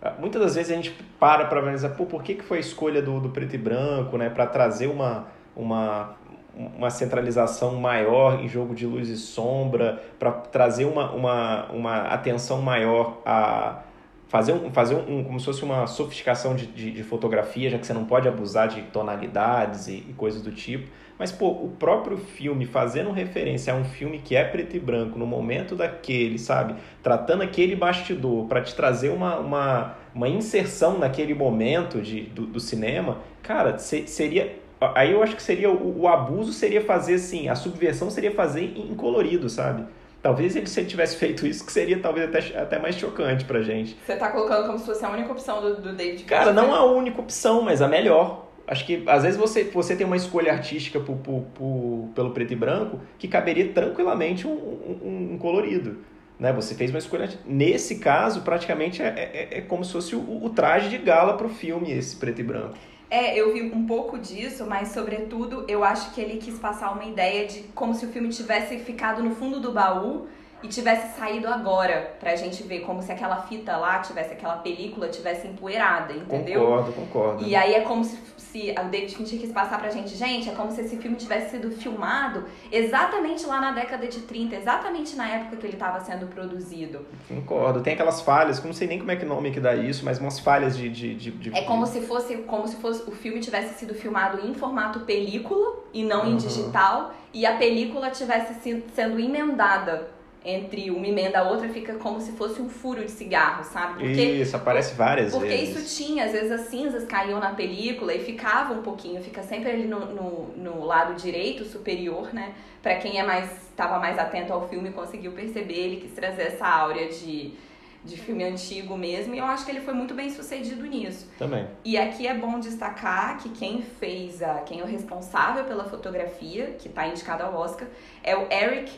[0.00, 2.60] Ah, muitas das vezes a gente para para analisar, pô, por que, que foi a
[2.60, 6.16] escolha do, do preto e branco, né, para trazer uma, uma,
[6.54, 12.62] uma centralização maior em jogo de luz e sombra, para trazer uma, uma, uma atenção
[12.62, 13.82] maior a
[14.30, 17.84] fazer, um, fazer um, como se fosse uma sofisticação de, de, de, fotografia, já que
[17.84, 20.88] você não pode abusar de tonalidades e, e, coisas do tipo.
[21.18, 25.18] Mas, pô, o próprio filme fazendo referência a um filme que é preto e branco,
[25.18, 26.76] no momento daquele, sabe?
[27.02, 32.60] Tratando aquele bastidor para te trazer uma, uma, uma inserção naquele momento de, do, do
[32.60, 34.60] cinema, cara, se, seria.
[34.94, 35.68] Aí eu acho que seria.
[35.68, 39.84] O, o abuso seria fazer assim, a subversão seria fazer em colorido, sabe?
[40.22, 43.62] Talvez ele, se ele tivesse feito isso, que seria talvez até, até mais chocante pra
[43.62, 43.96] gente.
[44.04, 46.84] Você tá colocando como se fosse a única opção do, do David Cara, não a
[46.84, 48.48] única opção, mas a melhor.
[48.66, 52.52] Acho que às vezes você, você tem uma escolha artística por, por, por pelo preto
[52.52, 55.98] e branco que caberia tranquilamente um, um, um colorido.
[56.38, 56.52] Né?
[56.52, 57.28] Você fez uma escolha.
[57.46, 59.06] Nesse caso, praticamente é,
[59.50, 62.44] é, é como se fosse o, o traje de gala pro filme, esse preto e
[62.44, 62.76] branco.
[63.10, 67.04] É, eu vi um pouco disso, mas sobretudo eu acho que ele quis passar uma
[67.04, 70.28] ideia de como se o filme tivesse ficado no fundo do baú
[70.62, 75.08] e tivesse saído agora, pra gente ver como se aquela fita lá, tivesse aquela película
[75.08, 76.60] tivesse empoeirada, entendeu?
[76.60, 77.44] Concordo, concordo.
[77.44, 78.16] E aí é como se,
[78.50, 81.50] se o David Fincher quis passar pra gente, gente, é como se esse filme tivesse
[81.50, 86.26] sido filmado exatamente lá na década de 30, exatamente na época que ele estava sendo
[86.26, 87.06] produzido.
[87.28, 87.80] Concordo.
[87.80, 90.18] Tem aquelas falhas, que não sei nem como é que nome que dá isso, mas
[90.18, 91.56] umas falhas de, de, de, de...
[91.56, 95.84] É como se fosse como se fosse o filme tivesse sido filmado em formato película
[95.92, 96.32] e não uhum.
[96.32, 101.94] em digital, e a película tivesse sido, sendo emendada entre uma emenda a outra fica
[101.94, 103.94] como se fosse um furo de cigarro, sabe?
[103.94, 105.74] Porque, isso, aparece várias porque vezes.
[105.74, 109.42] Porque isso tinha, às vezes as cinzas caíam na película e ficava um pouquinho, fica
[109.42, 112.54] sempre ali no, no, no lado direito, superior, né?
[112.82, 116.66] Pra quem é mais, estava mais atento ao filme conseguiu perceber, ele quis trazer essa
[116.66, 117.52] áurea de
[118.02, 121.28] de filme antigo mesmo, e eu acho que ele foi muito bem sucedido nisso.
[121.38, 121.68] Também.
[121.84, 126.76] E aqui é bom destacar que quem fez a, quem é o responsável pela fotografia,
[126.78, 127.86] que está indicado ao Oscar,
[128.22, 128.90] é o Eric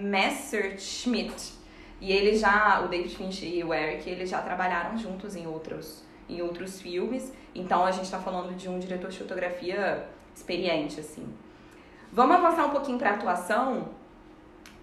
[0.00, 1.54] Messerschmidt.
[2.00, 6.04] E ele já, o David Fincher e o Eric, eles já trabalharam juntos em outros,
[6.28, 7.32] em outros filmes.
[7.54, 11.26] Então a gente está falando de um diretor de fotografia experiente, assim.
[12.12, 13.88] Vamos avançar um pouquinho para atuação.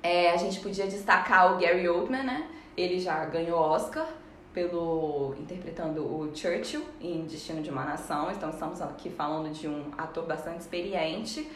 [0.03, 2.47] É, a gente podia destacar o Gary Oldman, né?
[2.75, 4.07] Ele já ganhou Oscar
[4.53, 8.31] pelo interpretando o Churchill em Destino de uma Nação.
[8.31, 11.49] Então estamos aqui falando de um ator bastante experiente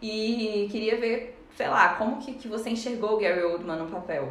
[0.00, 4.28] e queria ver, sei lá, como que, que você enxergou o Gary Oldman no papel?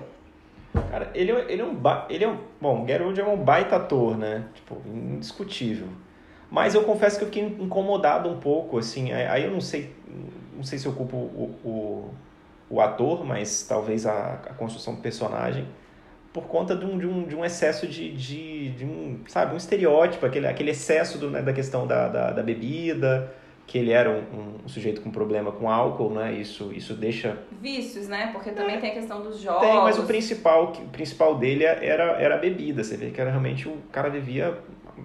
[0.89, 3.75] Cara, ele, é, ele é um ele é um, bom, Gary Oldman é um baita
[3.75, 4.45] ator, né?
[4.53, 5.87] Tipo, indiscutível.
[6.49, 9.95] Mas eu confesso que eu fiquei incomodado um pouco, assim, aí eu não sei,
[10.55, 12.13] não sei se eu culpo o, o,
[12.69, 15.67] o ator, mas talvez a, a construção do personagem
[16.33, 19.57] por conta de um, de um, de um excesso de, de, de um, sabe, um
[19.57, 23.31] estereótipo, aquele, aquele excesso do, né, da questão da, da, da, bebida,
[23.67, 26.33] que ele era um, um, sujeito com problema com álcool, né?
[26.33, 27.37] Isso, isso deixa...
[27.61, 28.31] Vícios, né?
[28.33, 28.79] Porque também é.
[28.79, 29.61] tem a questão dos jogos.
[29.61, 32.83] Tem, mas o principal, o principal dele era, era a bebida.
[32.83, 34.57] Você vê que era realmente o cara vivia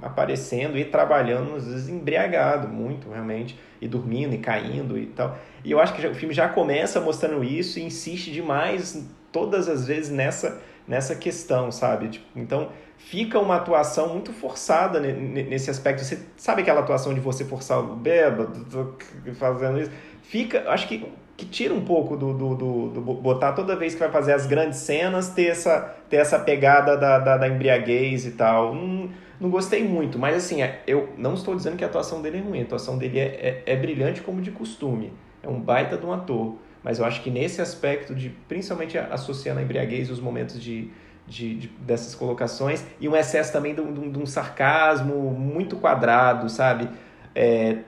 [0.03, 5.39] aparecendo e trabalhando, às vezes embriagado, muito, realmente, e dormindo e caindo e tal.
[5.65, 9.69] E eu acho que já, o filme já começa mostrando isso e insiste demais todas
[9.69, 12.09] as vezes nessa nessa questão, sabe?
[12.09, 16.03] Tipo, então fica uma atuação muito forçada nesse aspecto.
[16.03, 18.97] Você sabe aquela atuação de você forçar o bêbado
[19.35, 19.91] fazendo isso?
[20.23, 24.01] Fica, acho que, que tira um pouco do, do, do, do, botar toda vez que
[24.01, 28.33] vai fazer as grandes cenas, ter essa, ter essa pegada da, da, da embriaguez e
[28.33, 28.75] tal.
[28.75, 29.09] Não,
[29.41, 32.41] não gostei muito, mas assim, é, eu não estou dizendo que a atuação dele é
[32.41, 35.13] ruim, a atuação dele é, é, é brilhante como de costume.
[35.43, 36.57] É um baita de um ator.
[36.83, 40.91] Mas eu acho que nesse aspecto de, principalmente associando a embriaguez os momentos de,
[41.27, 46.49] de, de, dessas colocações e um excesso também de um, de um sarcasmo muito quadrado,
[46.49, 46.89] sabe?
[47.35, 47.79] É,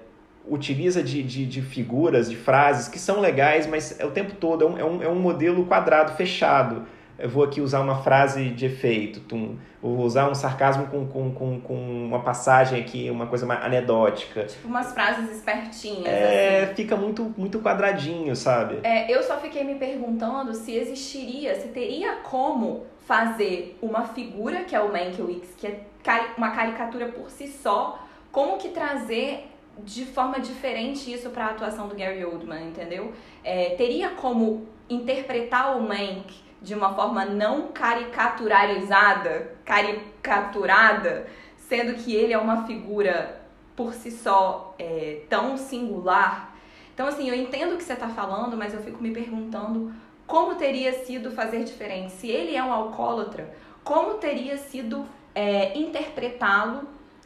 [0.49, 4.65] utiliza de, de, de, figuras, de frases que são legais, mas é o tempo todo
[4.65, 6.87] é um, é um, é um modelo quadrado, fechado
[7.21, 11.33] eu vou aqui usar uma frase de efeito, tum, vou usar um sarcasmo com, com,
[11.33, 14.45] com, com uma passagem aqui, uma coisa mais anedótica.
[14.45, 16.07] Tipo umas frases espertinhas.
[16.07, 16.75] É, assim.
[16.75, 18.81] fica muito, muito quadradinho, sabe?
[18.83, 24.75] É, eu só fiquei me perguntando se existiria, se teria como fazer uma figura, que
[24.75, 25.81] é o Mankiewicz, que é
[26.37, 28.03] uma caricatura por si só,
[28.33, 29.49] como que trazer
[29.85, 33.13] de forma diferente isso para a atuação do Gary Oldman, entendeu?
[33.43, 42.33] É, teria como interpretar o Mank de uma forma não caricaturalizada, caricaturada, sendo que ele
[42.33, 43.41] é uma figura
[43.75, 46.55] por si só é, tão singular.
[46.93, 49.93] Então, assim, eu entendo o que você está falando, mas eu fico me perguntando
[50.27, 52.13] como teria sido fazer diferente.
[52.13, 56.83] Se ele é um alcoólatra, como teria sido é, interpretá-lo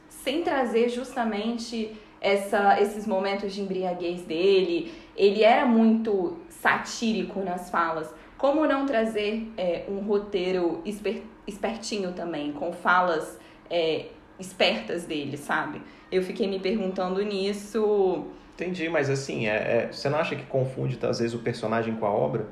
[0.08, 4.94] sem trazer justamente essa, esses momentos de embriaguez dele?
[5.16, 8.08] Ele era muito satírico nas falas.
[8.44, 13.38] Como não trazer é, um roteiro esper, espertinho também, com falas
[13.70, 15.80] é, espertas dele, sabe?
[16.12, 18.26] Eu fiquei me perguntando nisso.
[18.52, 22.04] Entendi, mas assim, é, é, você não acha que confunde às vezes o personagem com
[22.04, 22.46] a obra?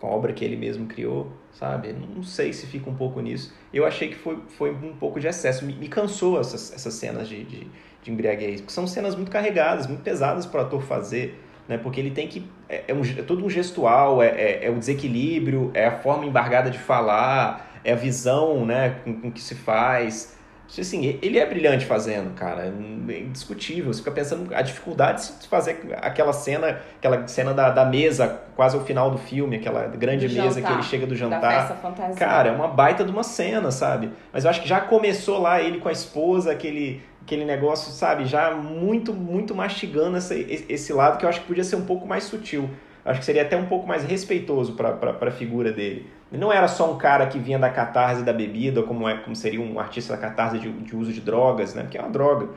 [0.00, 1.92] Com a obra que ele mesmo criou, sabe?
[1.92, 3.54] Não sei se fica um pouco nisso.
[3.72, 5.64] Eu achei que foi, foi um pouco de excesso.
[5.64, 7.68] Me, me cansou essas, essas cenas de, de,
[8.02, 11.38] de embriaguez, porque são cenas muito carregadas, muito pesadas para o ator fazer
[11.70, 11.78] né?
[11.78, 14.74] Porque ele tem que é, é, um, é todo um gestual, é, é, é, o
[14.74, 19.54] desequilíbrio, é a forma embargada de falar, é a visão, né, com, com que se
[19.54, 20.36] faz.
[20.78, 23.92] Assim, ele é brilhante fazendo, cara, é indiscutível.
[23.92, 28.76] Você fica pensando a dificuldade de fazer aquela cena, aquela cena da, da mesa, quase
[28.76, 31.66] ao final do filme, aquela grande do mesa jantar, que ele chega do jantar.
[32.16, 34.10] Cara, é uma baita de uma cena, sabe?
[34.32, 38.24] Mas eu acho que já começou lá ele com a esposa, aquele aquele negócio, sabe,
[38.24, 42.06] já muito, muito mastigando essa, esse lado que eu acho que podia ser um pouco
[42.06, 42.68] mais sutil.
[43.04, 46.06] Acho que seria até um pouco mais respeitoso para a figura dele.
[46.30, 49.34] Ele não era só um cara que vinha da catarse da bebida, como, é, como
[49.34, 51.82] seria um artista da catarse de, de uso de drogas, né?
[51.82, 52.50] Porque é uma droga.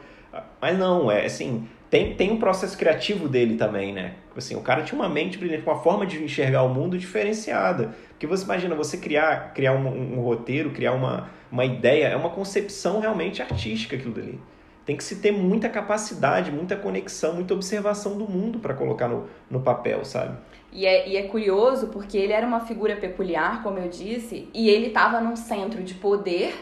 [0.61, 4.15] Mas não, é assim, tem, tem um processo criativo dele também, né?
[4.35, 7.95] Assim, o cara tinha uma mente brilhante, uma forma de enxergar o mundo diferenciada.
[8.09, 12.15] Porque você imagina, você criar, criar um, um, um roteiro, criar uma, uma ideia, é
[12.17, 14.39] uma concepção realmente artística aquilo dali
[14.85, 19.27] tem que se ter muita capacidade, muita conexão, muita observação do mundo para colocar no,
[19.49, 20.37] no papel, sabe?
[20.71, 24.69] E é, e é curioso porque ele era uma figura peculiar, como eu disse, e
[24.69, 26.53] ele estava num centro de poder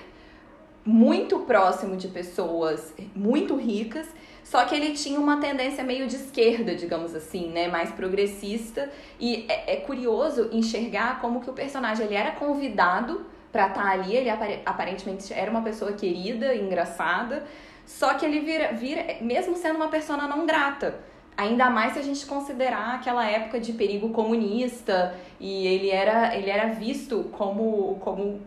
[0.83, 4.07] muito próximo de pessoas muito ricas,
[4.43, 8.89] só que ele tinha uma tendência meio de esquerda, digamos assim, né, mais progressista.
[9.19, 13.91] E é, é curioso enxergar como que o personagem ele era convidado para estar tá
[13.91, 17.43] ali, ele aparentemente era uma pessoa querida, engraçada,
[17.85, 20.99] só que ele vira, vira mesmo sendo uma pessoa não grata.
[21.35, 26.49] Ainda mais se a gente considerar aquela época de perigo comunista e ele era, ele
[26.49, 28.41] era visto como, como,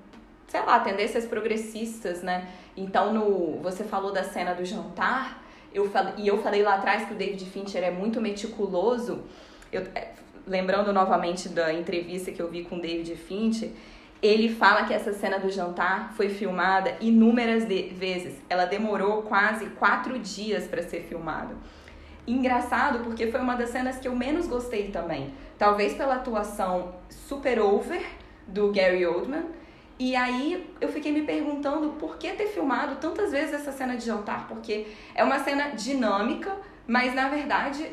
[0.46, 2.46] sei lá, tendências progressistas, né?
[2.76, 5.42] Então, no, você falou da cena do jantar,
[5.72, 9.24] eu falei, e eu falei lá atrás que o David Fincher é muito meticuloso.
[9.72, 10.12] Eu, é,
[10.46, 13.70] lembrando novamente da entrevista que eu vi com o David Fincher,
[14.24, 18.34] ele fala que essa cena do jantar foi filmada inúmeras vezes.
[18.48, 21.54] Ela demorou quase quatro dias para ser filmada.
[22.26, 25.34] Engraçado porque foi uma das cenas que eu menos gostei também.
[25.58, 28.02] Talvez pela atuação super over
[28.46, 29.44] do Gary Oldman.
[29.98, 34.06] E aí eu fiquei me perguntando por que ter filmado tantas vezes essa cena de
[34.06, 36.56] jantar, porque é uma cena dinâmica,
[36.86, 37.86] mas na verdade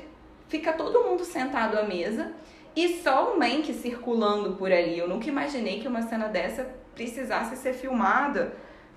[0.48, 2.32] fica todo mundo sentado à mesa
[2.76, 4.98] e só o Mank circulando por ali.
[4.98, 8.54] Eu nunca imaginei que uma cena dessa precisasse ser filmada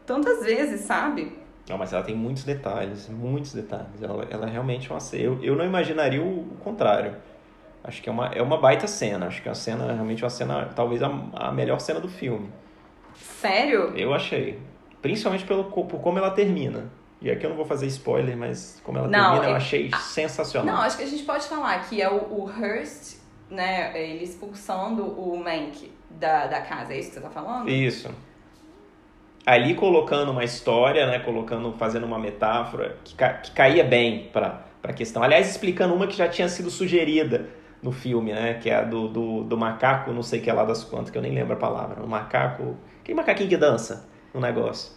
[0.06, 1.36] tantas vezes, sabe?
[1.68, 4.02] Não, mas ela tem muitos detalhes, muitos detalhes.
[4.02, 5.22] Ela, ela realmente é uma cena.
[5.22, 7.16] Eu, eu não imaginaria o, contrário.
[7.82, 9.26] Acho que é uma, é uma baita cena.
[9.26, 12.50] Acho que é uma cena, realmente uma cena, talvez a, a melhor cena do filme.
[13.14, 13.92] Sério?
[13.96, 14.60] Eu achei.
[15.00, 16.90] Principalmente pelo, por como ela termina.
[17.20, 19.90] E aqui eu não vou fazer spoiler, mas como ela não, termina, eu é achei
[19.98, 20.76] sensacional.
[20.76, 25.04] Não, acho que a gente pode falar que é o, o Hearst né, ele expulsando
[25.04, 27.68] o Mank da, da casa, é isso que você tá falando?
[27.68, 28.10] Isso.
[29.46, 34.64] Ali colocando uma história, né, colocando, fazendo uma metáfora que, ca, que caía bem para
[34.82, 35.22] a questão.
[35.22, 37.50] Aliás, explicando uma que já tinha sido sugerida
[37.82, 40.64] no filme, né, que é a do, do, do macaco, não sei que é lá
[40.64, 42.02] das quantas, que eu nem lembro a palavra.
[42.02, 42.76] O macaco...
[43.02, 44.92] Que macaquinho que dança no negócio?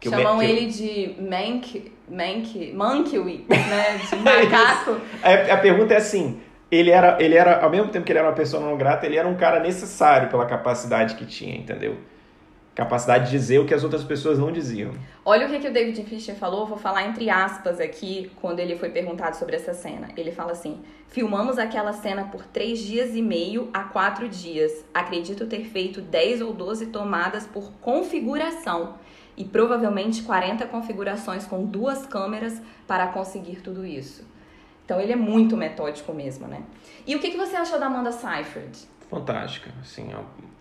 [0.00, 4.98] Que Chamam ele de Mank, Mank, Monkey, né, de macaco.
[5.22, 8.28] a, a pergunta é assim, ele era, ele era, ao mesmo tempo que ele era
[8.28, 11.96] uma pessoa não grata, ele era um cara necessário pela capacidade que tinha, entendeu?
[12.74, 14.92] Capacidade de dizer o que as outras pessoas não diziam.
[15.24, 18.76] Olha o que, que o David Fincher falou, vou falar entre aspas aqui, quando ele
[18.76, 20.10] foi perguntado sobre essa cena.
[20.16, 24.84] Ele fala assim: Filmamos aquela cena por três dias e meio a quatro dias.
[24.94, 28.94] Acredito ter feito 10 ou 12 tomadas por configuração
[29.36, 34.24] e provavelmente 40 configurações com duas câmeras para conseguir tudo isso.
[34.88, 36.62] Então ele é muito metódico mesmo, né?
[37.06, 38.88] E o que, que você achou da Amanda Seyfried?
[39.10, 40.08] Fantástica, assim,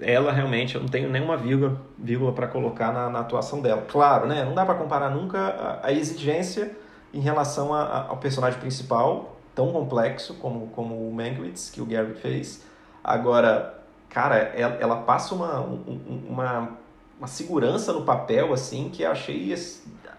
[0.01, 3.85] ela realmente, eu não tenho nenhuma vírgula, vírgula para colocar na, na, atuação dela.
[3.87, 4.43] Claro, né?
[4.43, 6.75] Não dá para comparar nunca a, a exigência
[7.13, 11.85] em relação a, a, ao personagem principal, tão complexo como, como o Mankiewicz, que o
[11.85, 12.65] Gary fez.
[13.01, 16.77] Agora, cara, ela, ela passa uma, uma,
[17.17, 19.55] uma segurança no papel, assim, que eu achei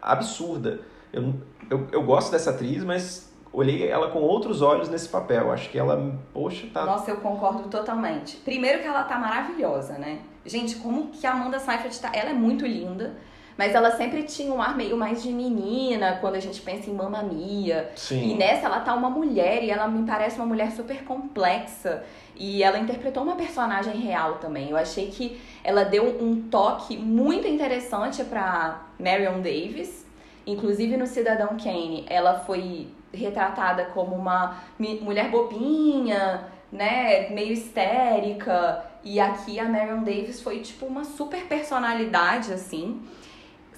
[0.01, 0.81] absurda.
[1.13, 1.35] Eu,
[1.69, 5.51] eu, eu gosto dessa atriz, mas olhei ela com outros olhos nesse papel.
[5.53, 6.85] Acho que ela, poxa, tá.
[6.85, 8.37] Nossa, eu concordo totalmente.
[8.37, 10.21] Primeiro que ela tá maravilhosa, né?
[10.45, 12.11] Gente, como que a Amanda Seyfried tá.
[12.15, 13.17] Ela é muito linda.
[13.59, 16.95] Mas ela sempre tinha um ar meio mais de menina, quando a gente pensa em
[16.95, 17.91] Mamma Mia.
[17.97, 18.31] Sim.
[18.31, 22.05] E nessa ela tá uma mulher, e ela me parece uma mulher super complexa.
[22.37, 24.71] E ela interpretou uma personagem real também.
[24.71, 30.07] Eu achei que ela deu um toque muito interessante para Marion Davis.
[30.47, 38.85] Inclusive no Cidadão Kane, ela foi retratada como uma mulher bobinha, né, meio histérica.
[39.03, 43.03] E aqui a Marion Davis foi tipo uma super personalidade assim.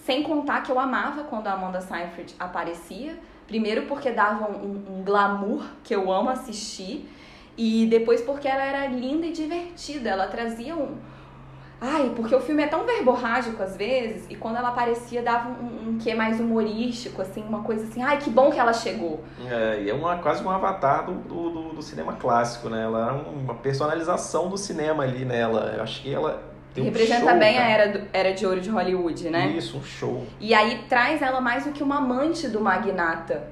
[0.04, 3.18] Sem contar que eu amava quando a Amanda Seyfried aparecia.
[3.46, 7.08] Primeiro porque dava um, um glamour que eu amo assistir.
[7.56, 10.10] E depois porque ela era linda e divertida.
[10.10, 10.96] Ela trazia um.
[11.80, 15.90] Ai, porque o filme é tão verborrágico às vezes, e quando ela aparecia dava um,
[15.90, 19.24] um quê mais humorístico, assim, uma coisa assim, ai, que bom que ela chegou.
[19.48, 22.84] É, e é uma, quase um avatar do, do, do cinema clássico, né?
[22.84, 25.72] Ela é uma personalização do cinema ali nela.
[25.74, 26.42] Eu acho que ela
[26.74, 27.66] tem Representa um show, bem cara.
[27.66, 29.48] a era, do, era de ouro de Hollywood, né?
[29.48, 30.26] Isso, um show.
[30.38, 33.48] E aí traz ela mais do que uma amante do magnata.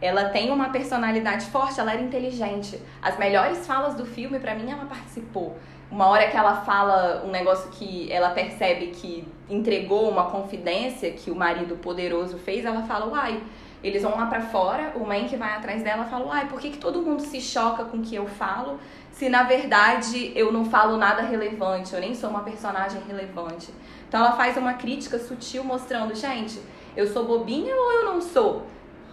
[0.00, 2.80] Ela tem uma personalidade forte, ela era inteligente.
[3.02, 5.58] As melhores falas do filme, para mim, ela participou.
[5.90, 11.30] Uma hora que ela fala um negócio que ela percebe que entregou uma confidência que
[11.30, 13.42] o marido poderoso fez, ela fala, uai,
[13.82, 16.70] eles vão lá para fora, o man que vai atrás dela fala, uai, por que,
[16.70, 18.78] que todo mundo se choca com o que eu falo,
[19.12, 23.72] se na verdade eu não falo nada relevante, eu nem sou uma personagem relevante.
[24.08, 26.60] Então ela faz uma crítica sutil mostrando, gente,
[26.96, 28.66] eu sou bobinha ou eu não sou?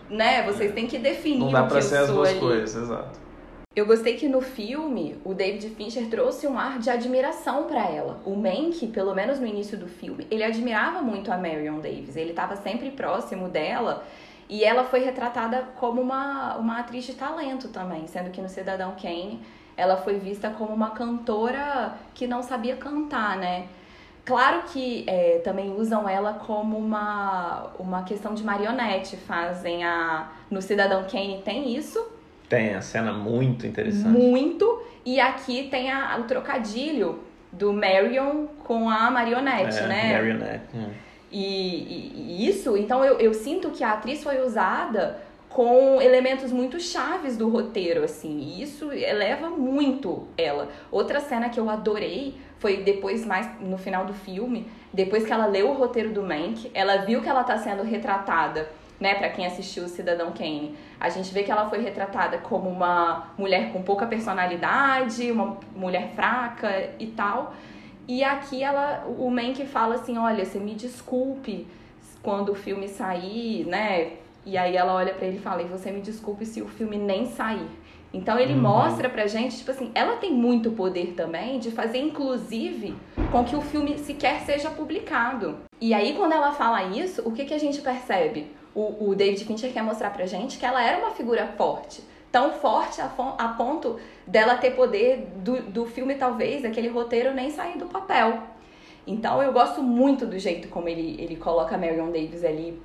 [0.09, 0.43] Né?
[0.43, 2.39] Vocês têm que definir Não dá o que pra eu ser as duas ali.
[2.39, 3.24] coisas, exato.
[3.75, 8.21] Eu gostei que no filme o David Fincher trouxe um ar de admiração para ela.
[8.25, 12.15] O Mank, pelo menos no início do filme, ele admirava muito a Marion Davis.
[12.15, 14.05] Ele estava sempre próximo dela
[14.47, 18.95] e ela foi retratada como uma, uma atriz de talento também, sendo que no Cidadão
[18.95, 19.41] Kane
[19.75, 23.67] ela foi vista como uma cantora que não sabia cantar, né?
[24.23, 30.31] Claro que é, também usam ela como uma, uma questão de marionete, fazem a.
[30.49, 32.14] No Cidadão Kane tem isso,
[32.49, 34.07] Tem a cena muito interessante.
[34.17, 34.81] muito.
[35.05, 37.19] E aqui tem a- o trocadilho
[37.51, 40.13] do Marion com a marionete, é, né?
[40.13, 40.63] Marionette.
[40.75, 40.89] hum.
[41.31, 45.17] E, e- e isso, então eu, eu sinto que a atriz foi usada
[45.49, 50.69] com elementos muito chaves do roteiro, assim, e isso eleva muito ela.
[50.91, 55.45] Outra cena que eu adorei foi depois, mais no final do filme, depois que ela
[55.45, 58.69] leu o roteiro do Mank, ela viu que ela tá sendo retratada,
[58.99, 60.75] né, pra quem assistiu o Cidadão Kane.
[60.99, 66.11] A gente vê que ela foi retratada como uma mulher com pouca personalidade, uma mulher
[66.15, 67.53] fraca e tal.
[68.07, 71.67] E aqui ela, o Mank fala assim, olha, você me desculpe
[72.21, 74.13] quando o filme sair, né?
[74.45, 76.97] E aí ela olha pra ele e fala, e você me desculpe se o filme
[76.97, 77.67] nem sair.
[78.13, 78.61] Então ele Uhum.
[78.61, 82.95] mostra pra gente, tipo assim, ela tem muito poder também de fazer, inclusive,
[83.31, 85.57] com que o filme sequer seja publicado.
[85.81, 88.47] E aí, quando ela fala isso, o que, que a gente percebe?
[88.75, 92.03] O, o David Fincher quer mostrar pra gente que ela era uma figura forte.
[92.31, 93.97] Tão forte a, a ponto
[94.27, 98.39] dela ter poder do, do filme, talvez, aquele roteiro nem sair do papel.
[99.07, 102.81] Então eu gosto muito do jeito como ele, ele coloca a Marion Davis ali,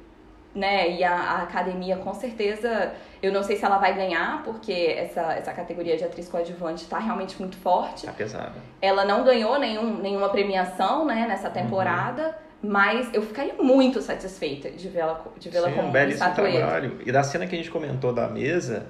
[0.54, 0.90] né?
[0.90, 5.32] E a, a academia, com certeza, eu não sei se ela vai ganhar, porque essa,
[5.32, 8.06] essa categoria de atriz coadjuvante tá realmente muito forte.
[8.06, 8.54] Tá pesada.
[8.80, 12.36] Ela não ganhou nenhum, nenhuma premiação, né, nessa temporada.
[12.62, 16.98] Mas eu ficaria muito satisfeita de vê-la de vê-la Sim, como um belíssimo trabalho.
[17.04, 18.86] E da cena que a gente comentou da mesa,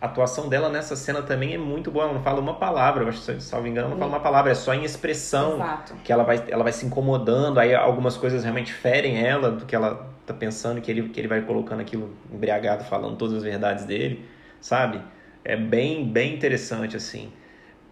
[0.00, 2.06] a atuação dela nessa cena também é muito boa.
[2.06, 4.50] Ela não fala uma palavra, eu acho que, salvo engano, ela não fala uma palavra,
[4.50, 5.94] é só em expressão Exato.
[6.02, 9.76] que ela vai, ela vai se incomodando, aí algumas coisas realmente ferem ela do que
[9.76, 13.84] ela tá pensando, que ele, que ele vai colocando aquilo embriagado, falando todas as verdades
[13.84, 14.28] dele,
[14.60, 15.00] sabe?
[15.44, 17.32] É bem, bem interessante, assim.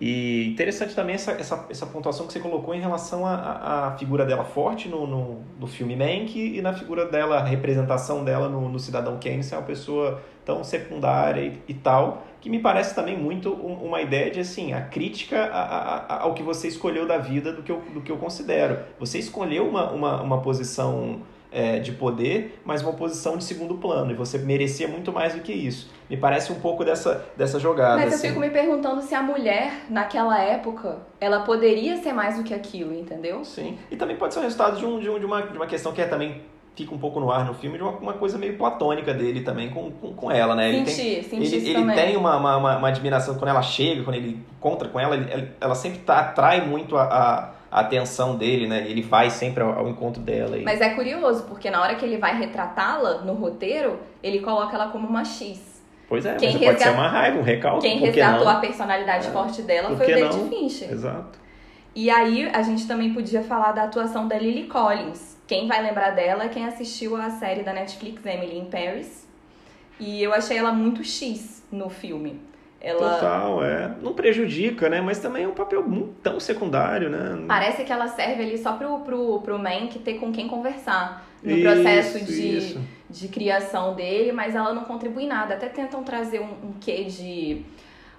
[0.01, 4.45] E interessante também essa, essa, essa pontuação que você colocou em relação à, figura dela
[4.45, 8.79] forte no, no, no filme Mank e na figura dela, a representação dela no, no
[8.79, 13.53] Cidadão Kane, ser uma pessoa tão secundária e, e tal, que me parece também muito
[13.53, 17.19] um- uma ideia de, assim, a crítica a- a- a- ao que você escolheu da
[17.19, 18.79] vida, do que eu, do que eu considero.
[18.99, 21.21] Você escolheu uma, uma, uma posição
[21.53, 25.41] é, de poder, mas uma posição de segundo plano, e você merecia muito mais do
[25.41, 25.91] que isso.
[26.09, 28.29] Me parece um pouco dessa, dessa jogada, Mas eu assim.
[28.29, 32.95] fico me perguntando se a mulher, naquela época, ela poderia ser mais do que aquilo,
[32.95, 33.45] entendeu?
[33.45, 33.79] Sim.
[33.91, 35.93] E também pode ser um resultado de, um, de, um, de, uma, de uma questão
[35.93, 36.43] que é também
[36.75, 39.71] fica um pouco no ar no filme de uma, uma coisa meio platônica dele também
[39.71, 40.73] com, com, com ela, né?
[40.73, 44.03] Senti, ele tem, senti ele, ele tem uma, uma, uma, uma admiração quando ela chega,
[44.03, 48.37] quando ele encontra com ela, ele, ela sempre tá, atrai muito a, a, a atenção
[48.37, 48.85] dele, né?
[48.89, 50.57] Ele vai sempre ao, ao encontro dela.
[50.59, 50.65] E...
[50.65, 54.89] Mas é curioso, porque na hora que ele vai retratá-la no roteiro, ele coloca ela
[54.89, 55.71] como uma X.
[56.09, 57.83] Pois é, Quem mas pode ser resgat- uma raiva, um recalque.
[57.89, 58.51] Quem resgatou não?
[58.51, 59.31] a personalidade É.
[59.31, 60.49] forte dela foi o David não?
[60.49, 60.91] Fincher.
[60.91, 61.39] Exato.
[61.95, 65.37] E aí a gente também podia falar da atuação da Lily Collins.
[65.47, 69.29] Quem vai lembrar dela é quem assistiu a série da Netflix Emily in Paris.
[69.99, 72.41] E eu achei ela muito X no filme.
[72.81, 73.91] Ela Total, é.
[74.01, 75.01] Não prejudica, né?
[75.03, 75.85] Mas também é um papel
[76.23, 77.45] tão secundário, né?
[77.47, 81.51] parece que ela serve ali só pro, pro, pro Mank ter com quem conversar no
[81.51, 82.81] Isso, processo de, isso.
[83.11, 85.55] de criação dele, mas ela não contribui nada.
[85.55, 87.63] Até tentam trazer um, um quê de.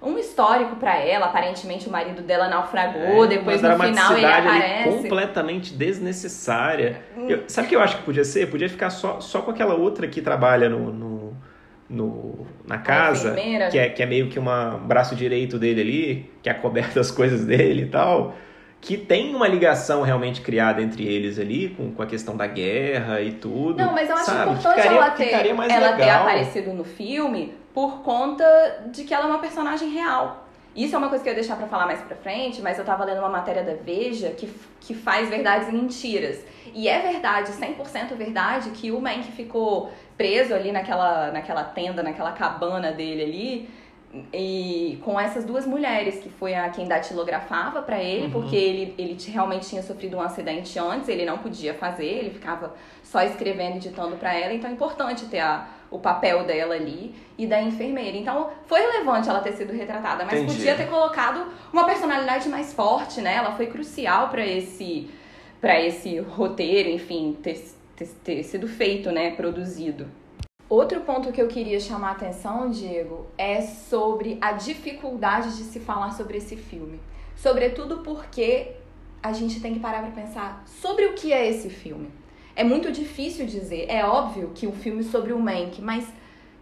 [0.04, 4.90] Um histórico pra ela, aparentemente o marido dela naufragou, É, depois no final ele aparece.
[4.90, 5.02] Hum.
[5.04, 7.04] completamente desnecessária.
[7.28, 8.50] Eu- sabe o que eu acho que podia ser?
[8.50, 11.11] Podia ficar só, só com aquela outra que trabalha no, no,
[11.92, 13.32] no- na casa,
[13.70, 17.00] que é, que é meio que uma um braço direito dele ali, que é coberta
[17.00, 18.36] as coisas dele e tal.
[18.80, 23.22] Que tem uma ligação realmente criada entre eles ali, com, com a questão da guerra
[23.22, 23.78] e tudo.
[23.78, 24.52] Não, mas eu acho sabe?
[24.54, 25.24] importante Ficaria- ela, ter,
[25.72, 28.44] ela ter aparecido no filme por conta
[28.92, 30.41] de que ela é uma personagem real.
[30.76, 32.86] Isso é uma coisa que eu ia deixar pra falar mais pra frente, mas eu
[32.86, 34.50] tava lendo uma matéria da Veja que,
[34.80, 36.40] que faz verdades e mentiras.
[36.74, 42.32] E é verdade, 100% verdade, que o Mank ficou preso ali naquela, naquela tenda, naquela
[42.32, 43.70] cabana dele ali,
[44.34, 48.32] e com essas duas mulheres, que foi a quem datilografava pra ele, Uhum.
[48.32, 52.74] porque ele, ele realmente tinha sofrido um acidente antes, ele não podia fazer, ele ficava
[53.04, 57.14] só escrevendo e ditando pra ela, então é importante ter a, o papel dela ali
[57.38, 58.18] e da enfermeira.
[58.18, 60.56] Então foi relevante ela ter sido retratada, mas Entendi.
[60.56, 63.36] podia ter colocado uma personalidade mais forte, né?
[63.36, 65.12] Ela foi crucial pra esse
[65.60, 67.64] para esse roteiro, enfim, ter,
[67.96, 70.08] ter, ter sido feito, né, produzido.
[70.68, 75.80] Outro ponto que eu queria chamar a atenção, Diego, é sobre a dificuldade de se
[75.80, 77.00] falar sobre esse filme.
[77.36, 78.72] Sobretudo porque
[79.22, 82.10] a gente tem que parar pra pensar sobre o que é esse filme.
[82.56, 83.86] É muito difícil dizer.
[83.90, 86.08] É óbvio que o filme sobre o Mank, mas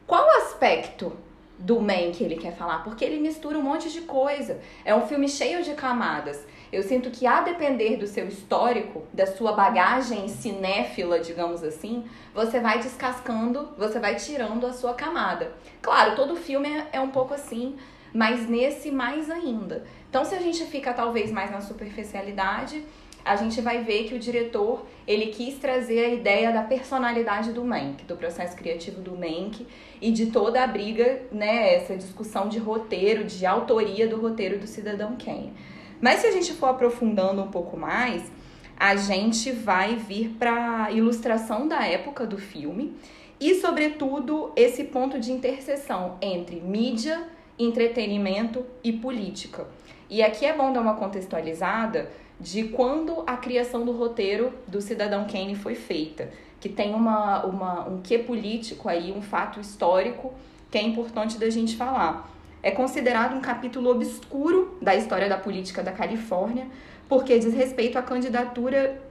[0.06, 1.14] qual aspecto
[1.58, 2.84] do Mank ele quer falar?
[2.84, 4.60] Porque ele mistura um monte de coisa.
[4.86, 6.46] É um filme cheio de camadas.
[6.72, 12.60] Eu sinto que, a depender do seu histórico, da sua bagagem cinéfila, digamos assim, você
[12.60, 15.52] vai descascando, você vai tirando a sua camada.
[15.82, 17.76] Claro, todo filme é, é um pouco assim,
[18.14, 19.84] mas nesse mais ainda.
[20.10, 22.84] Então, se a gente fica talvez mais na superficialidade,
[23.30, 27.64] a gente vai ver que o diretor ele quis trazer a ideia da personalidade do
[27.64, 29.68] Mank, do processo criativo do Mank
[30.02, 34.66] e de toda a briga, né, essa discussão de roteiro, de autoria do roteiro do
[34.66, 35.54] Cidadão Kane.
[36.02, 38.32] Mas se a gente for aprofundando um pouco mais,
[38.76, 42.96] a gente vai vir para ilustração da época do filme
[43.40, 47.22] e, sobretudo, esse ponto de interseção entre mídia,
[47.60, 49.68] entretenimento e política.
[50.10, 52.10] E aqui é bom dar uma contextualizada
[52.40, 56.30] de quando a criação do roteiro do Cidadão Kane foi feita,
[56.60, 60.34] que tem uma, uma, um quê político aí, um fato histórico
[60.72, 62.30] que é importante da gente falar.
[62.62, 66.68] É considerado um capítulo obscuro da história da política da Califórnia,
[67.08, 69.02] porque diz respeito à candidatura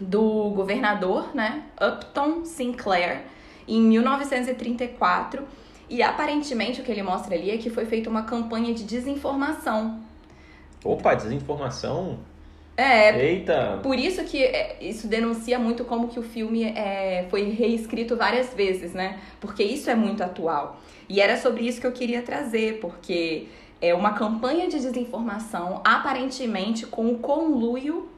[0.00, 3.22] do governador, né, Upton Sinclair,
[3.66, 5.42] em 1934,
[5.88, 10.00] e aparentemente o que ele mostra ali é que foi feita uma campanha de desinformação.
[10.82, 12.18] Opa, desinformação.
[12.76, 13.78] É, Eita!
[13.82, 18.52] por isso que é, isso denuncia muito como que o filme é, foi reescrito várias
[18.52, 19.20] vezes, né?
[19.40, 20.80] Porque isso é muito atual.
[21.08, 23.46] E era sobre isso que eu queria trazer, porque
[23.80, 28.08] é uma campanha de desinformação, aparentemente com o conluio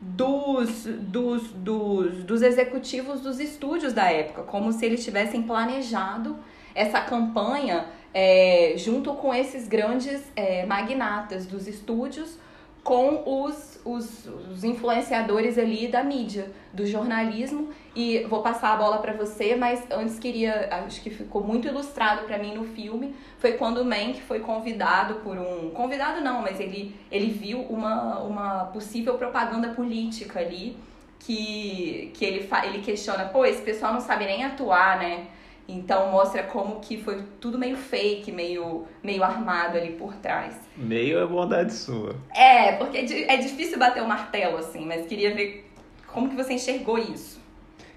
[0.00, 6.36] dos, dos, dos, dos executivos dos estúdios da época, como se eles tivessem planejado
[6.74, 12.38] essa campanha é, junto com esses grandes é, magnatas dos estúdios,
[12.84, 17.68] com os, os, os influenciadores ali da mídia, do jornalismo.
[17.94, 22.26] E vou passar a bola para você, mas antes queria, acho que ficou muito ilustrado
[22.26, 26.60] para mim no filme, foi quando o Mank foi convidado por um, convidado não, mas
[26.60, 30.76] ele ele viu uma, uma possível propaganda política ali
[31.18, 35.26] que que ele fa, ele questiona, pô, esse pessoal não sabe nem atuar, né?
[35.68, 40.56] Então mostra como que foi tudo meio fake, meio, meio armado ali por trás.
[40.74, 42.16] Meio é bondade sua.
[42.34, 45.70] É, porque é é difícil bater o martelo assim, mas queria ver
[46.06, 47.38] como que você enxergou isso.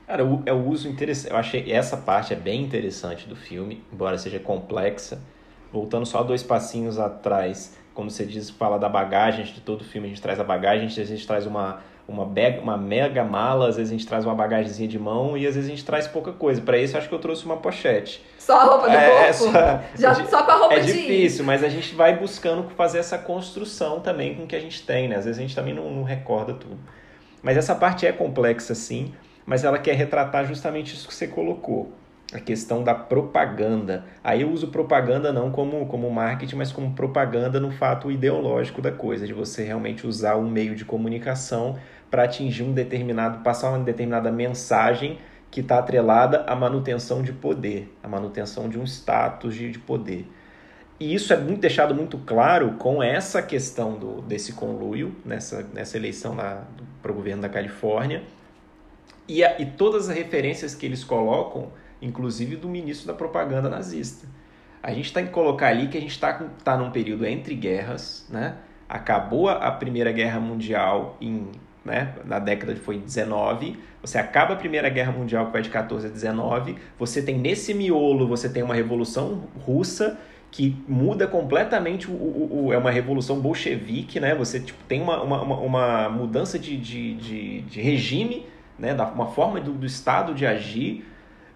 [0.05, 1.31] Cara, o- é o uso interessante.
[1.31, 5.21] Eu achei essa parte é bem interessante do filme, embora seja complexa.
[5.71, 10.09] Voltando só dois passinhos atrás, quando você diz fala da bagagem de todo filme, a
[10.09, 11.81] gente traz a bagagem, a gente traz uma,
[12.11, 15.47] uma, mega, uma mega mala, às vezes a gente traz uma bagagemzinha de mão e
[15.47, 16.61] às vezes a gente traz pouca coisa.
[16.61, 18.23] Para isso, acho que eu trouxe uma pochete.
[18.37, 19.23] Só a roupa do é, corpo?
[19.23, 19.51] É só,
[19.95, 20.91] Já, só com a roupa é de...
[20.91, 24.59] É difícil, mas a gente vai buscando fazer essa construção também com o que a
[24.59, 25.15] gente tem, né?
[25.15, 26.77] Às vezes a gente também não, não recorda tudo.
[27.41, 29.13] Mas essa parte é complexa, sim,
[29.45, 31.91] mas ela quer retratar justamente isso que você colocou
[32.33, 34.05] a questão da propaganda.
[34.23, 38.91] Aí eu uso propaganda não como, como marketing, mas como propaganda no fato ideológico da
[38.91, 41.77] coisa, de você realmente usar um meio de comunicação
[42.11, 45.17] para atingir um determinado, passar uma determinada mensagem
[45.49, 50.29] que está atrelada à manutenção de poder, à manutenção de um status de, de poder.
[50.99, 55.97] E isso é muito deixado muito claro com essa questão do, desse conluio, nessa, nessa
[55.97, 58.21] eleição para o governo da Califórnia,
[59.27, 64.27] e, a, e todas as referências que eles colocam inclusive do ministro da propaganda nazista.
[64.81, 66.33] A gente tem que colocar ali que a gente está
[66.63, 68.57] tá num período entre guerras, né?
[68.89, 71.51] Acabou a Primeira Guerra Mundial em,
[71.83, 75.69] né, na década de foi 19, você acaba a Primeira Guerra Mundial que vai de
[75.69, 80.19] 14 a 19, você tem nesse miolo, você tem uma revolução russa
[80.51, 84.35] que muda completamente o, o, o, é uma revolução bolchevique, né?
[84.35, 88.45] Você tipo, tem uma, uma, uma mudança de, de, de, de regime,
[88.77, 88.93] né?
[88.93, 91.05] Da, uma forma do, do Estado de agir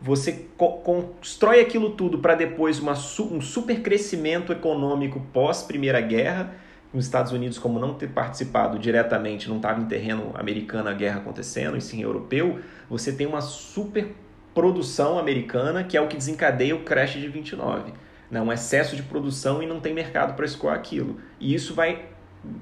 [0.06, 6.54] você co constrói aquilo tudo para depois uma um super crescimento econômico pós Primeira Guerra.
[6.96, 11.20] Os Estados Unidos, como não ter participado diretamente, não estava em terreno americano a guerra
[11.20, 14.16] acontecendo, e sim europeu, você tem uma super
[14.54, 17.92] produção americana que é o que desencadeia o crash de 29.
[18.32, 18.42] Né?
[18.42, 21.18] Um excesso de produção e não tem mercado para escoar aquilo.
[21.38, 22.06] E isso vai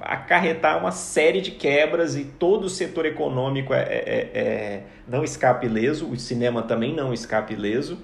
[0.02, 5.24] acarretar uma série de quebras e todo o setor econômico é, é, é, é não
[5.24, 8.02] escape ileso, o cinema também não escape ileso.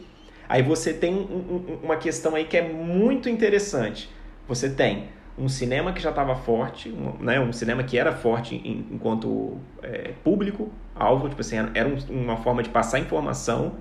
[0.48, 4.10] Aí você tem um, um, uma questão aí que é muito interessante.
[4.48, 5.10] Você tem
[5.40, 9.58] um cinema que já estava forte, um, né, um cinema que era forte em, enquanto
[9.82, 13.78] é, público, alvo, tipo assim, era uma forma de passar informação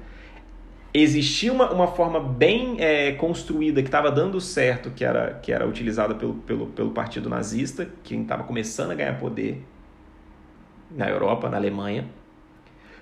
[0.92, 5.66] existia uma, uma forma bem é, construída que estava dando certo, que era, que era
[5.66, 9.64] utilizada pelo, pelo, pelo partido nazista, que estava começando a ganhar poder
[10.90, 12.06] na Europa, na Alemanha.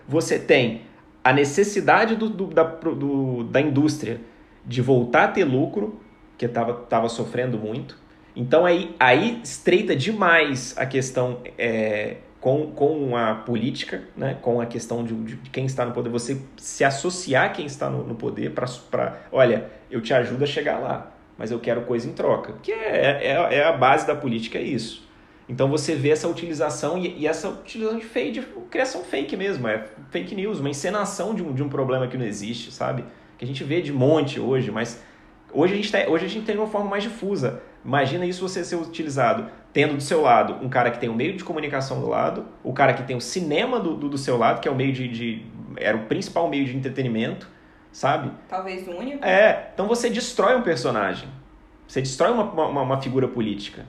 [0.09, 0.83] Você tem
[1.23, 4.21] a necessidade do, do, da, do, da indústria
[4.65, 6.01] de voltar a ter lucro,
[6.37, 7.97] que estava tava sofrendo muito.
[8.37, 14.67] Então aí, aí estreita demais a questão é, com, com a política, né, com a
[14.67, 18.15] questão de, de quem está no poder, você se associar a quem está no, no
[18.15, 22.53] poder para, olha, eu te ajudo a chegar lá, mas eu quero coisa em troca.
[22.63, 25.07] Que é, é, é a base da política, é isso.
[25.49, 29.67] Então você vê essa utilização e, e, essa utilização de fake, de criação fake mesmo,
[29.69, 33.05] é fake news, uma encenação de um, de um problema que não existe, sabe?
[33.39, 35.03] Que a gente vê de monte hoje, mas
[35.53, 37.63] hoje a gente, tá, hoje a gente tem uma forma mais difusa.
[37.87, 41.15] Imagina isso você ser utilizado tendo do seu lado um cara que tem o um
[41.15, 44.37] meio de comunicação do lado, o cara que tem o cinema do, do, do seu
[44.37, 47.49] lado, que é o meio de, de, era o principal meio de entretenimento,
[47.93, 48.33] sabe?
[48.49, 49.25] Talvez o único.
[49.25, 51.29] É, então você destrói um personagem.
[51.87, 53.87] Você destrói uma, uma, uma figura política.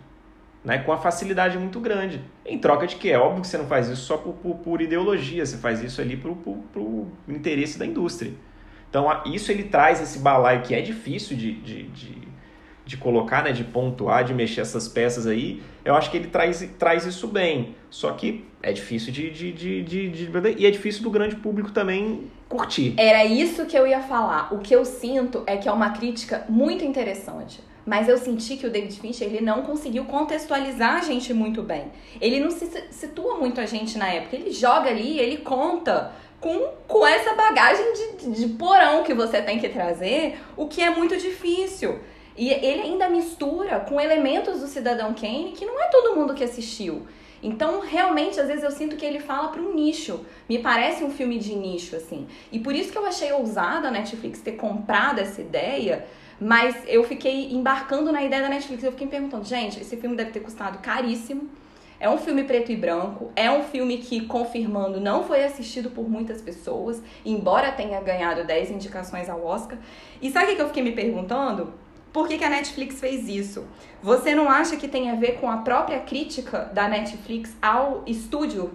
[0.63, 2.21] Né, com uma facilidade muito grande.
[2.45, 4.81] Em troca de que é óbvio que você não faz isso só por, por, por
[4.81, 8.33] ideologia, você faz isso ali por, por interesse da indústria.
[8.89, 12.27] Então, isso ele traz esse balaio que é difícil de, de, de
[12.88, 16.67] de colocar, né, de pontuar, de mexer essas peças aí, eu acho que ele traz,
[16.79, 17.75] traz isso bem.
[17.89, 21.71] Só que é difícil de, de, de, de, de, E é difícil do grande público
[21.71, 22.93] também curtir.
[22.97, 24.53] Era isso que eu ia falar.
[24.53, 27.59] O que eu sinto é que é uma crítica muito interessante.
[27.85, 31.85] Mas eu senti que o David Fincher ele não conseguiu contextualizar a gente muito bem.
[32.21, 34.35] Ele não se situa muito a gente na época.
[34.38, 39.59] Ele joga ali, ele conta com, com essa bagagem de, de porão que você tem
[39.59, 41.99] que trazer, o que é muito difícil.
[42.38, 46.43] E ele ainda mistura com elementos do Cidadão Kane que não é todo mundo que
[46.43, 47.07] assistiu.
[47.41, 50.25] Então, realmente, às vezes eu sinto que ele fala para um nicho.
[50.47, 52.27] Me parece um filme de nicho, assim.
[52.51, 56.05] E por isso que eu achei ousada a Netflix ter comprado essa ideia,
[56.39, 58.83] mas eu fiquei embarcando na ideia da Netflix.
[58.83, 61.49] Eu fiquei me perguntando, gente, esse filme deve ter custado caríssimo.
[61.99, 66.07] É um filme preto e branco, é um filme que, confirmando, não foi assistido por
[66.07, 69.79] muitas pessoas, embora tenha ganhado 10 indicações ao Oscar.
[70.21, 71.73] E sabe o que eu fiquei me perguntando?
[72.18, 73.68] Por que, que a Netflix fez isso?
[74.01, 78.72] Você não acha que tem a ver com a própria crítica da Netflix ao estúdio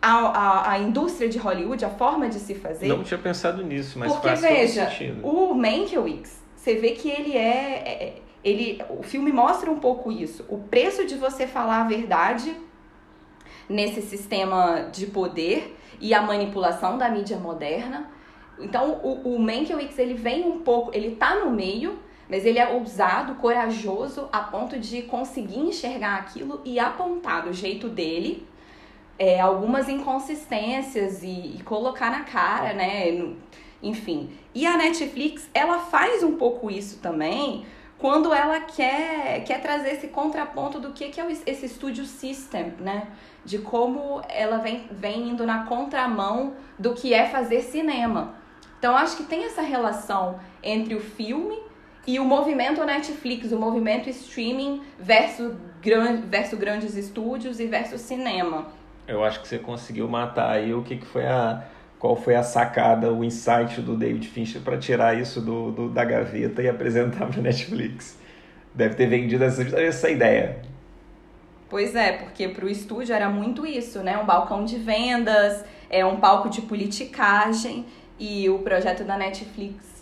[0.00, 2.86] a, a, indústria de Hollywood, a forma de se fazer.
[2.86, 5.26] Não tinha pensado nisso, mas Porque, faz veja, todo sentido.
[5.26, 10.44] o Mankiewicz, você vê que ele é, é, ele, o filme mostra um pouco isso.
[10.48, 12.54] O preço de você falar a verdade
[13.68, 18.08] nesse sistema de poder e a manipulação da mídia moderna.
[18.56, 22.68] Então, o, o Mankiewicz, ele vem um pouco, ele tá no meio, mas ele é
[22.68, 28.46] ousado, corajoso, a ponto de conseguir enxergar aquilo e apontar do jeito dele
[29.18, 33.34] é, algumas inconsistências e, e, colocar na cara, né?
[33.82, 34.30] Enfim.
[34.54, 37.66] E a Netflix, ela faz um pouco isso também
[37.98, 43.08] quando ela quer, quer trazer esse contraponto do que, que é esse studio system, né?
[43.44, 48.34] De como ela vem, vem indo na contramão do que é fazer cinema.
[48.78, 51.58] Então, acho que tem essa relação entre o filme
[52.08, 55.52] e o movimento Netflix, o movimento streaming versus,
[55.82, 58.68] gran, versus grandes estúdios e versus cinema.
[59.06, 61.64] Eu acho que você conseguiu matar aí o que, que foi a.
[61.98, 66.02] Qual foi a sacada, o insight do David Fincher para tirar isso do, do, da
[66.02, 68.18] gaveta e apresentar para Netflix?
[68.72, 70.62] Deve ter vendido essa, essa ideia.
[71.68, 74.16] Pois é, porque para o estúdio era muito isso, né?
[74.16, 77.84] Um balcão de vendas, é um palco de politicagem
[78.18, 79.98] e o projeto da Netflix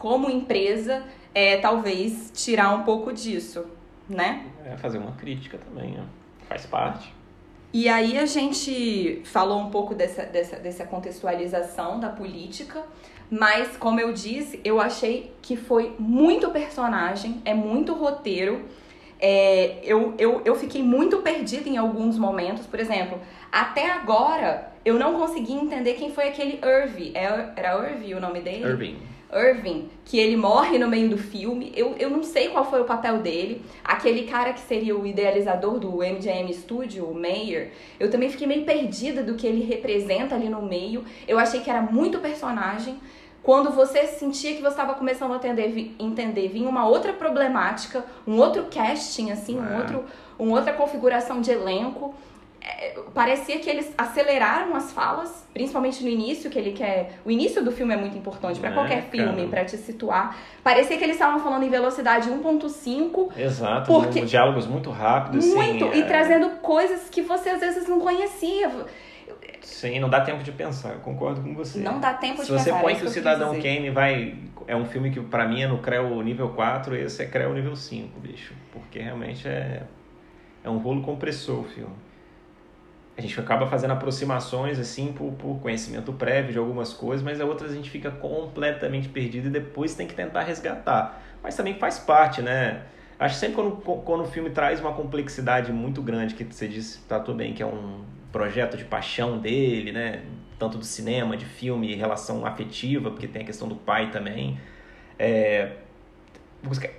[0.00, 1.02] como empresa
[1.34, 3.64] é talvez tirar um pouco disso,
[4.08, 4.46] né?
[4.64, 6.04] É fazer uma crítica também, né?
[6.50, 7.14] faz parte.
[7.72, 12.82] E aí a gente falou um pouco dessa, dessa, dessa contextualização da política,
[13.30, 18.64] mas como eu disse, eu achei que foi muito personagem, é muito roteiro.
[19.20, 23.20] É, eu, eu, eu fiquei muito perdida em alguns momentos, por exemplo,
[23.52, 27.12] até agora eu não consegui entender quem foi aquele Irving.
[27.14, 28.64] É, era Irving o nome dele?
[28.64, 28.98] Irving.
[29.32, 31.72] Irving, que ele morre no meio do filme.
[31.76, 33.62] Eu, eu não sei qual foi o papel dele.
[33.84, 38.64] Aquele cara que seria o idealizador do MGM Studio, o Mayer, eu também fiquei meio
[38.64, 41.04] perdida do que ele representa ali no meio.
[41.28, 42.98] Eu achei que era muito personagem.
[43.42, 48.36] Quando você sentia que você estava começando a entender, entender, vinha uma outra problemática, um
[48.36, 49.78] outro casting, assim, um é.
[49.78, 50.04] outro,
[50.38, 52.14] uma outra configuração de elenco.
[52.62, 57.18] É, parecia que eles aceleraram as falas, principalmente no início, que ele quer.
[57.24, 60.36] O início do filme é muito importante para é, qualquer filme, para te situar.
[60.62, 63.38] Parecia que eles estavam falando em velocidade 1.5.
[63.38, 64.20] Exato, porque...
[64.22, 65.46] diálogos muito rápidos.
[65.46, 66.04] Muito, sim, e é...
[66.04, 68.70] trazendo coisas que você às vezes não conhecia.
[69.62, 71.78] Sim, não dá tempo de pensar, eu concordo com você.
[71.78, 72.58] Não dá tempo de pensar.
[72.58, 74.34] Se você põe que o Cidadão Kane vai.
[74.66, 77.74] É um filme que para mim é no CREO nível 4, esse é CREO nível
[77.74, 78.54] 5, bicho.
[78.72, 79.82] Porque realmente é.
[80.62, 82.09] É um rolo compressor o filme
[83.16, 87.44] a gente acaba fazendo aproximações assim por, por conhecimento prévio de algumas coisas, mas a
[87.44, 91.22] outras a gente fica completamente perdido e depois tem que tentar resgatar.
[91.42, 92.82] Mas também faz parte, né?
[93.18, 97.20] Acho sempre quando, quando o filme traz uma complexidade muito grande, que você disse, tá
[97.20, 98.02] tudo bem, que é um
[98.32, 100.22] projeto de paixão dele, né?
[100.58, 104.58] Tanto do cinema, de filme, relação afetiva, porque tem a questão do pai também.
[105.18, 105.72] É,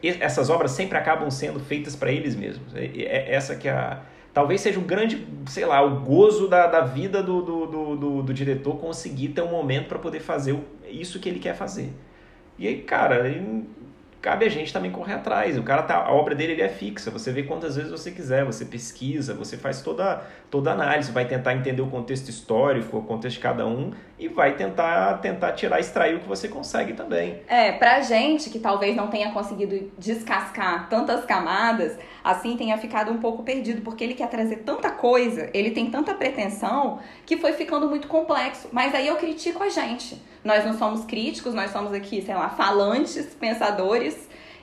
[0.03, 2.75] essas obras sempre acabam sendo feitas para eles mesmos.
[2.75, 4.01] É, essa que é a
[4.33, 8.23] talvez seja um grande, sei lá, o gozo da, da vida do, do, do, do,
[8.23, 10.57] do diretor conseguir ter um momento para poder fazer
[10.89, 11.93] isso que ele quer fazer.
[12.57, 13.27] E aí, cara,
[14.21, 15.57] cabe a gente também correr atrás.
[15.57, 17.09] O cara tá, a obra dele ele é fixa.
[17.09, 21.55] Você vê quantas vezes você quiser, você pesquisa, você faz toda toda análise, vai tentar
[21.55, 26.17] entender o contexto histórico, o contexto de cada um e vai tentar tentar tirar, extrair
[26.17, 27.41] o que você consegue também.
[27.47, 33.17] É, pra gente que talvez não tenha conseguido descascar tantas camadas, assim tenha ficado um
[33.17, 37.87] pouco perdido, porque ele quer trazer tanta coisa, ele tem tanta pretensão que foi ficando
[37.87, 38.67] muito complexo.
[38.73, 40.21] Mas aí eu critico a gente.
[40.43, 44.10] Nós não somos críticos, nós somos aqui, sei lá, falantes, pensadores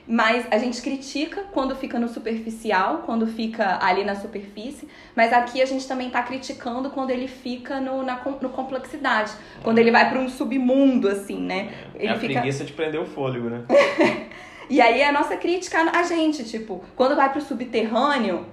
[0.09, 5.61] mas a gente critica quando fica no superficial, quando fica ali na superfície, mas aqui
[5.61, 9.31] a gente também está criticando quando ele fica no, na no complexidade,
[9.61, 11.69] quando ele vai para um submundo, assim, né?
[11.93, 12.33] É, ele é a fica...
[12.33, 13.63] preguiça de prender o fôlego, né?
[14.67, 18.47] e aí a nossa crítica a gente, tipo, quando vai para o subterrâneo,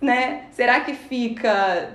[0.00, 0.46] né?
[0.50, 1.92] Será que fica.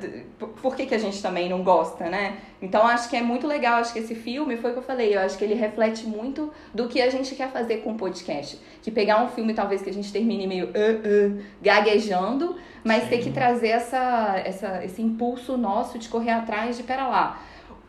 [0.61, 2.37] Por que, que a gente também não gosta, né?
[2.61, 5.15] Então acho que é muito legal, acho que esse filme foi o que eu falei,
[5.15, 8.59] eu acho que ele reflete muito do que a gente quer fazer com o podcast.
[8.81, 13.09] Que pegar um filme talvez que a gente termine meio uh, uh, gaguejando, mas Sim.
[13.09, 17.41] ter que trazer essa, essa, esse impulso nosso de correr atrás de pera lá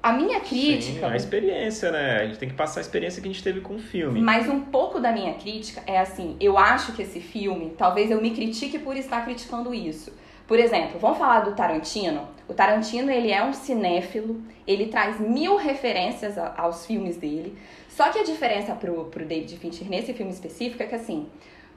[0.03, 1.07] a minha crítica.
[1.07, 2.21] Sim, a experiência, né?
[2.23, 4.21] A gente tem que passar a experiência que a gente teve com o filme.
[4.21, 8.21] Mas um pouco da minha crítica é assim: eu acho que esse filme, talvez eu
[8.21, 10.13] me critique por estar criticando isso.
[10.47, 12.29] Por exemplo, vamos falar do Tarantino.
[12.49, 17.57] O Tarantino, ele é um cinéfilo, ele traz mil referências aos filmes dele.
[17.89, 21.29] Só que a diferença pro, pro David Fincher nesse filme específico é que, assim,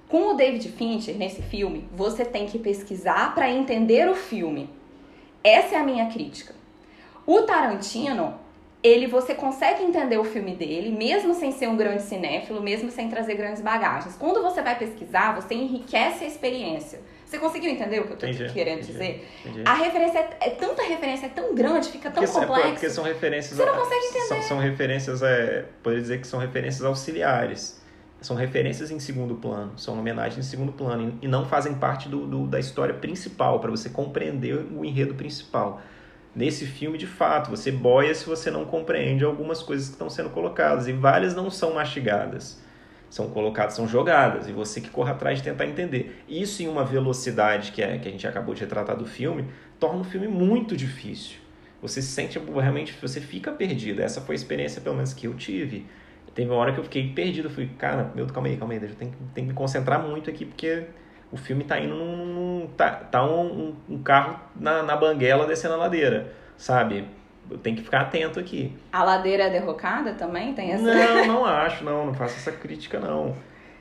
[0.09, 4.69] com o David Fincher, nesse filme, você tem que pesquisar para entender o filme.
[5.43, 6.55] Essa é a minha crítica.
[7.25, 8.39] O Tarantino,
[8.83, 13.09] ele você consegue entender o filme dele, mesmo sem ser um grande cinéfilo, mesmo sem
[13.09, 14.15] trazer grandes bagagens.
[14.15, 16.99] Quando você vai pesquisar, você enriquece a experiência.
[17.25, 19.27] Você conseguiu entender o que eu tô entendi, querendo entendi, dizer?
[19.43, 19.63] Entendi.
[19.65, 22.71] A referência é, é, tanta referência, é tão grande, fica tão porque, complexo.
[22.73, 23.57] Porque são referências.
[23.57, 24.25] Você não consegue entender.
[24.27, 27.83] São, são referências, é, poderia dizer que são referências auxiliares.
[28.21, 32.25] São referências em segundo plano, são homenagens em segundo plano e não fazem parte do,
[32.25, 35.81] do da história principal, para você compreender o enredo principal.
[36.35, 40.29] Nesse filme, de fato, você boia se você não compreende algumas coisas que estão sendo
[40.29, 40.87] colocadas.
[40.87, 42.61] E várias não são mastigadas.
[43.09, 44.49] São colocadas, são jogadas.
[44.49, 46.21] E você que corre atrás de tentar entender.
[46.27, 49.45] Isso em uma velocidade que, é, que a gente acabou de retratar do filme,
[49.79, 51.37] torna o filme muito difícil.
[51.81, 54.01] Você se sente realmente, você fica perdido.
[54.01, 55.85] Essa foi a experiência, pelo menos, que eu tive.
[56.33, 57.47] Teve uma hora que eu fiquei perdido.
[57.47, 58.83] Eu fui, cara, meu, calma aí, calma aí.
[58.83, 60.83] Eu tenho, tenho que me concentrar muito aqui, porque
[61.31, 62.67] o filme tá indo num.
[62.77, 67.07] tá, tá um, um carro na, na banguela descendo a ladeira, sabe?
[67.49, 68.75] Eu tenho que ficar atento aqui.
[68.91, 70.53] A ladeira é derrocada também?
[70.53, 70.83] Tem essa...
[70.83, 72.07] Não, não acho, não.
[72.07, 73.35] Não faço essa crítica, não.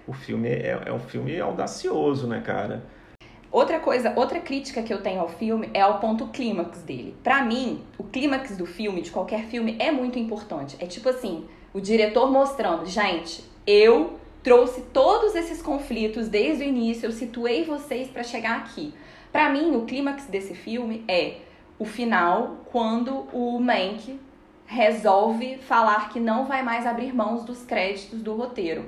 [0.07, 2.83] O filme é, é um filme audacioso, né, cara?
[3.51, 7.17] Outra coisa, outra crítica que eu tenho ao filme é ao ponto clímax dele.
[7.23, 10.77] Para mim, o clímax do filme, de qualquer filme, é muito importante.
[10.81, 17.07] É tipo assim, o diretor mostrando, gente, eu trouxe todos esses conflitos desde o início,
[17.07, 18.93] eu situei vocês para chegar aqui.
[19.33, 21.39] Para mim, o clímax desse filme é
[21.79, 24.21] o final, quando o Mank
[24.67, 28.85] resolve falar que não vai mais abrir mãos dos créditos do roteiro.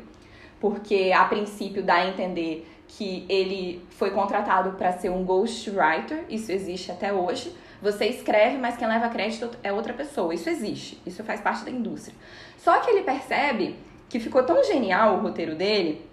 [0.60, 6.52] Porque a princípio dá a entender que ele foi contratado para ser um ghostwriter, isso
[6.52, 7.52] existe até hoje.
[7.80, 10.34] Você escreve, mas quem leva crédito é outra pessoa.
[10.34, 12.14] Isso existe, isso faz parte da indústria.
[12.58, 13.76] Só que ele percebe
[14.08, 16.06] que ficou tão genial o roteiro dele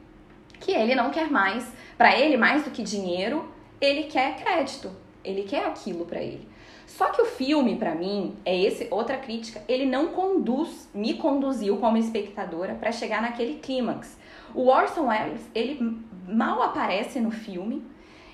[0.60, 3.46] que ele não quer mais, para ele mais do que dinheiro,
[3.82, 4.90] ele quer crédito.
[5.24, 6.48] Ele quer aquilo para ele.
[6.86, 11.78] Só que o filme, para mim, é esse outra crítica, ele não conduz, me conduziu
[11.78, 14.18] como espectadora para chegar naquele clímax.
[14.54, 17.84] O Orson Welles, ele mal aparece no filme,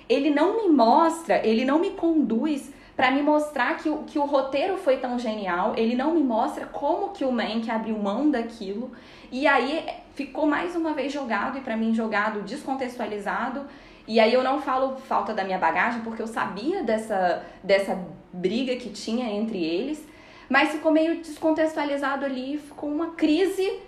[0.08, 4.26] ele não me mostra, ele não me conduz para me mostrar que o, que o
[4.26, 8.90] roteiro foi tão genial, ele não me mostra como que o Mank abriu mão daquilo,
[9.30, 13.66] e aí ficou mais uma vez jogado, e para mim jogado descontextualizado,
[14.06, 17.98] e aí eu não falo falta da minha bagagem, porque eu sabia dessa, dessa
[18.32, 20.04] briga que tinha entre eles,
[20.48, 23.80] mas ficou meio descontextualizado ali, ficou uma crise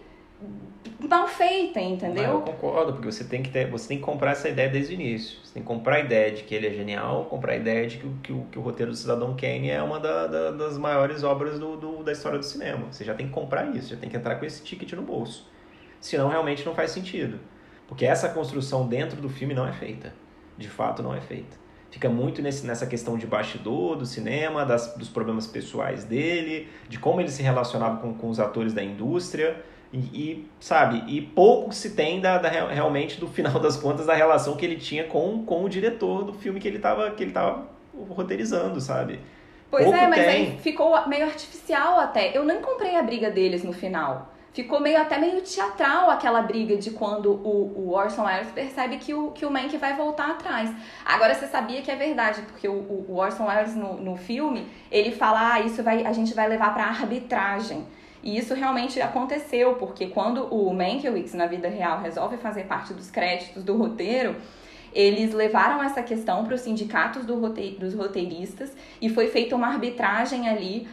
[1.08, 2.24] mal feita, entendeu?
[2.24, 4.94] eu concordo, porque você tem que ter, você tem que comprar essa ideia desde o
[4.94, 5.38] início.
[5.44, 7.98] Você tem que comprar a ideia de que ele é genial, comprar a ideia de
[7.98, 11.58] que, que, que o roteiro do Cidadão Kane é uma da, da, das maiores obras
[11.58, 12.86] do, do, da história do cinema.
[12.90, 15.50] Você já tem que comprar isso, já tem que entrar com esse ticket no bolso.
[16.00, 17.38] Senão realmente não faz sentido.
[17.86, 20.14] Porque essa construção dentro do filme não é feita.
[20.56, 21.61] De fato não é feita.
[21.93, 26.99] Fica muito nesse, nessa questão de bastidor do cinema, das, dos problemas pessoais dele, de
[26.99, 29.62] como ele se relacionava com, com os atores da indústria
[29.93, 34.14] e, e, sabe, e pouco se tem da, da, realmente do final das contas da
[34.14, 37.32] relação que ele tinha com, com o diretor do filme que ele estava que ele
[37.32, 37.68] tava
[38.09, 39.20] roteirizando, sabe?
[39.70, 40.28] Pois pouco é, mas tem.
[40.28, 42.36] aí ficou meio artificial até.
[42.36, 44.31] Eu nem comprei a briga deles no final.
[44.53, 49.14] Ficou meio até meio teatral aquela briga de quando o, o Orson Welles percebe que
[49.14, 50.70] o, que o Mank vai voltar atrás.
[51.07, 55.11] Agora você sabia que é verdade, porque o, o Orson Welles no, no filme, ele
[55.11, 57.86] fala, ah, isso vai, a gente vai levar para arbitragem.
[58.22, 63.11] E isso realmente aconteceu, porque quando o Mankiewicz, na vida real, resolve fazer parte dos
[63.11, 64.36] créditos do roteiro,
[64.94, 69.68] eles levaram essa questão para os sindicatos do roteir, dos roteiristas e foi feita uma
[69.68, 70.86] arbitragem ali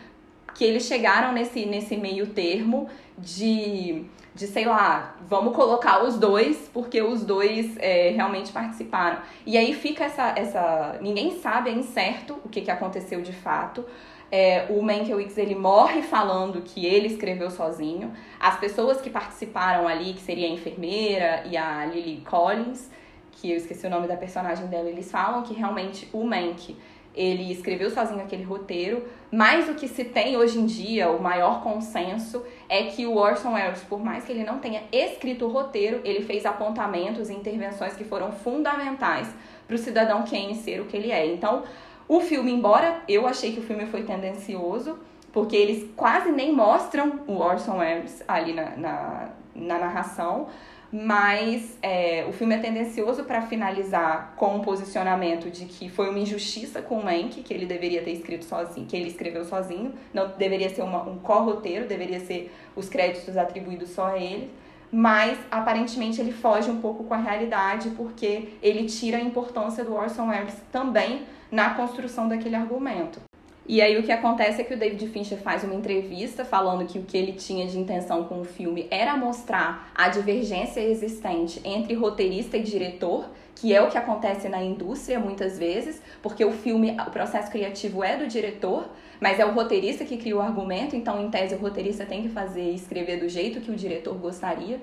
[0.54, 6.70] que eles chegaram nesse, nesse meio termo de, de, sei lá, vamos colocar os dois,
[6.74, 9.20] porque os dois é, realmente participaram.
[9.45, 10.97] E aí fica essa, essa.
[11.02, 13.86] Ninguém sabe, é incerto o que, que aconteceu de fato.
[14.32, 18.14] É, o Mankiewicz ele morre falando que ele escreveu sozinho.
[18.39, 22.89] As pessoas que participaram ali, que seria a enfermeira e a Lily Collins,
[23.32, 26.76] que eu esqueci o nome da personagem dela, eles falam que realmente o Mank
[27.16, 31.62] ele escreveu sozinho aquele roteiro, mas o que se tem hoje em dia, o maior
[31.62, 36.01] consenso, é que o Orson Welles, por mais que ele não tenha escrito o roteiro,
[36.03, 39.28] ele fez apontamentos e intervenções que foram fundamentais
[39.68, 41.26] para o cidadão Kane ser o que ele é.
[41.26, 41.64] Então,
[42.07, 44.97] o filme, embora eu achei que o filme foi tendencioso,
[45.32, 50.47] porque eles quase nem mostram o Orson Welles ali na, na, na narração,
[50.91, 56.19] mas é, o filme é tendencioso para finalizar com um posicionamento de que foi uma
[56.19, 60.29] injustiça com o Mank, que ele deveria ter escrito sozinho, que ele escreveu sozinho, não
[60.37, 64.49] deveria ser uma, um co-roteiro, deveria ser os créditos atribuídos só a ele
[64.91, 69.93] mas aparentemente ele foge um pouco com a realidade porque ele tira a importância do
[69.93, 73.28] Orson Welles também na construção daquele argumento.
[73.72, 76.97] E aí o que acontece é que o David Fincher faz uma entrevista falando que
[76.97, 81.93] o que ele tinha de intenção com o filme era mostrar a divergência existente entre
[81.93, 86.97] roteirista e diretor, que é o que acontece na indústria muitas vezes, porque o filme,
[86.99, 88.89] o processo criativo é do diretor,
[89.20, 92.30] mas é o roteirista que cria o argumento, então em tese o roteirista tem que
[92.30, 94.82] fazer e escrever do jeito que o diretor gostaria.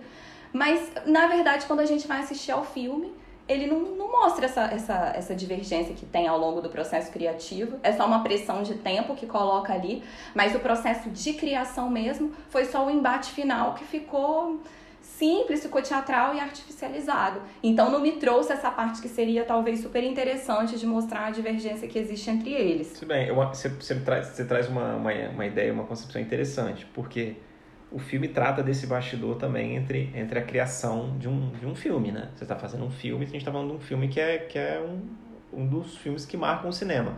[0.52, 3.12] Mas na verdade, quando a gente vai assistir ao filme,
[3.48, 7.78] ele não, não mostra essa, essa, essa divergência que tem ao longo do processo criativo.
[7.82, 10.02] É só uma pressão de tempo que coloca ali,
[10.34, 14.60] mas o processo de criação mesmo foi só o embate final que ficou
[15.00, 17.40] simples, ficou teatral e artificializado.
[17.62, 21.86] Então não me trouxe essa parte que seria talvez super interessante de mostrar a divergência
[21.88, 22.92] que existe entre eles.
[22.94, 23.70] Tudo bem, você,
[24.04, 27.36] traz, você traz uma, uma, uma ideia, uma concepção interessante, porque
[27.96, 32.12] o filme trata desse bastidor também entre, entre a criação de um, de um filme,
[32.12, 32.28] né?
[32.34, 34.58] Você está fazendo um filme, a gente está falando de um filme que é, que
[34.58, 37.16] é um, um dos filmes que marcam o cinema.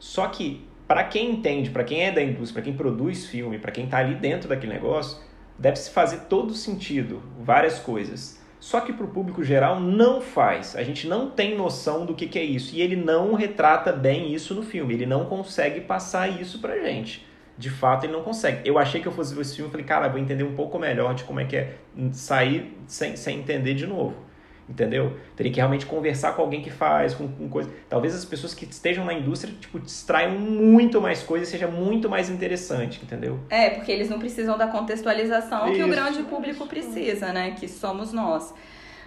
[0.00, 3.70] Só que, para quem entende, para quem é da indústria, para quem produz filme, para
[3.70, 5.22] quem está ali dentro daquele negócio,
[5.56, 8.42] deve-se fazer todo sentido, várias coisas.
[8.58, 10.74] Só que para o público geral não faz.
[10.74, 12.74] A gente não tem noção do que, que é isso.
[12.74, 14.92] E ele não retrata bem isso no filme.
[14.92, 17.24] Ele não consegue passar isso pra gente
[17.58, 18.68] de fato ele não consegue.
[18.68, 20.78] Eu achei que eu fosse ver esse filme e falei, cara, vou entender um pouco
[20.78, 21.76] melhor de como é que é
[22.12, 24.26] sair sem, sem entender de novo.
[24.68, 25.16] Entendeu?
[25.36, 27.70] Teria que realmente conversar com alguém que faz, com, com coisa.
[27.88, 32.28] Talvez as pessoas que estejam na indústria, tipo, distraiam muito mais coisas, seja muito mais
[32.28, 33.38] interessante, entendeu?
[33.48, 35.76] É, porque eles não precisam da contextualização isso.
[35.76, 37.52] que o grande público precisa, né?
[37.52, 38.52] Que somos nós.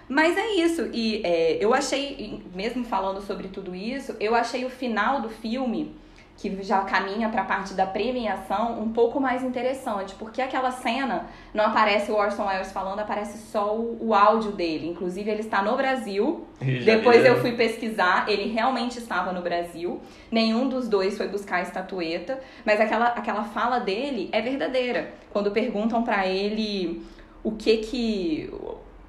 [0.08, 4.70] Mas é isso, e é, eu achei, mesmo falando sobre tudo isso, eu achei o
[4.70, 5.94] final do filme
[6.40, 11.26] que já caminha para a parte da premiação, um pouco mais interessante, porque aquela cena
[11.52, 14.88] não aparece o Orson Welles falando, aparece só o, o áudio dele.
[14.88, 16.46] Inclusive, ele está no Brasil.
[16.58, 20.00] Depois eu fui pesquisar, ele realmente estava no Brasil.
[20.32, 25.12] Nenhum dos dois foi buscar a estatueta, mas aquela, aquela fala dele é verdadeira.
[25.30, 27.04] Quando perguntam para ele
[27.44, 28.50] o que que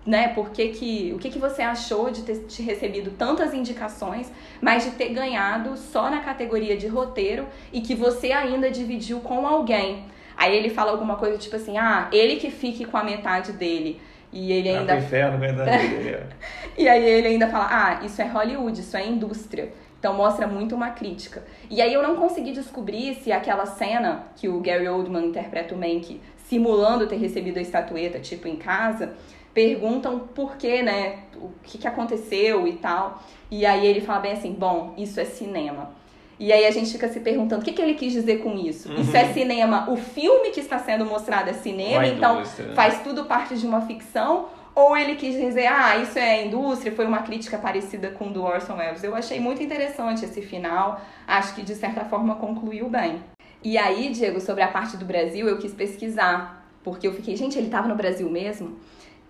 [0.05, 0.29] né?
[0.29, 4.83] Por que que, o que, que você achou de ter te recebido tantas indicações, mas
[4.83, 10.05] de ter ganhado só na categoria de roteiro e que você ainda dividiu com alguém?
[10.35, 14.01] Aí ele fala alguma coisa tipo assim: ah, ele que fique com a metade dele.
[14.33, 14.93] E ele ainda.
[14.93, 15.71] Ah, inferno, verdade.
[15.71, 16.23] É.
[16.77, 19.71] e aí ele ainda fala: ah, isso é Hollywood, isso é indústria.
[19.99, 21.43] Então mostra muito uma crítica.
[21.69, 25.77] E aí eu não consegui descobrir se aquela cena que o Gary Oldman interpreta o
[25.77, 29.13] Mank simulando ter recebido a estatueta, tipo em casa,
[29.53, 31.23] perguntam por que, né?
[31.35, 33.21] O que, que aconteceu e tal.
[33.49, 35.91] E aí ele fala bem assim: bom, isso é cinema.
[36.39, 38.89] E aí a gente fica se perguntando o que, que ele quis dizer com isso.
[38.89, 39.01] Uhum.
[39.01, 42.43] Isso é cinema, o filme que está sendo mostrado é cinema, então
[42.73, 44.47] faz tudo parte de uma ficção.
[44.73, 48.41] Ou ele quis dizer, ah, isso é indústria, foi uma crítica parecida com o do
[48.41, 49.03] Orson Welles.
[49.03, 53.21] Eu achei muito interessante esse final, acho que de certa forma concluiu bem.
[53.63, 57.57] E aí, Diego, sobre a parte do Brasil, eu quis pesquisar, porque eu fiquei, gente,
[57.57, 58.79] ele estava no Brasil mesmo?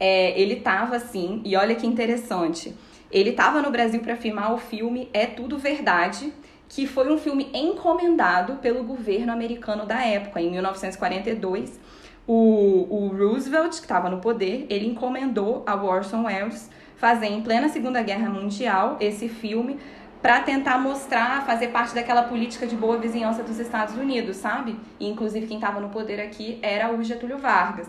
[0.02, 2.74] É, ele tava assim, e olha que interessante.
[3.12, 6.34] Ele tava no Brasil para filmar o filme É Tudo Verdade,
[6.68, 11.80] que foi um filme encomendado pelo governo americano da época, em 1942.
[12.26, 17.70] O, o Roosevelt, que estava no poder, ele encomendou a Orson Welles fazer em plena
[17.70, 19.78] Segunda Guerra Mundial esse filme
[20.20, 24.76] para tentar mostrar, fazer parte daquela política de boa vizinhança dos Estados Unidos, sabe?
[25.00, 27.88] E, inclusive quem estava no poder aqui era o Getúlio Vargas.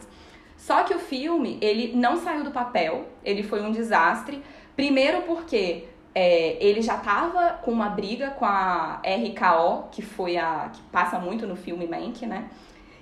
[0.63, 4.41] Só que o filme, ele não saiu do papel, ele foi um desastre.
[4.77, 10.71] Primeiro porque é, ele já estava com uma briga com a RKO, que foi a
[10.73, 12.49] que passa muito no filme Mank, né?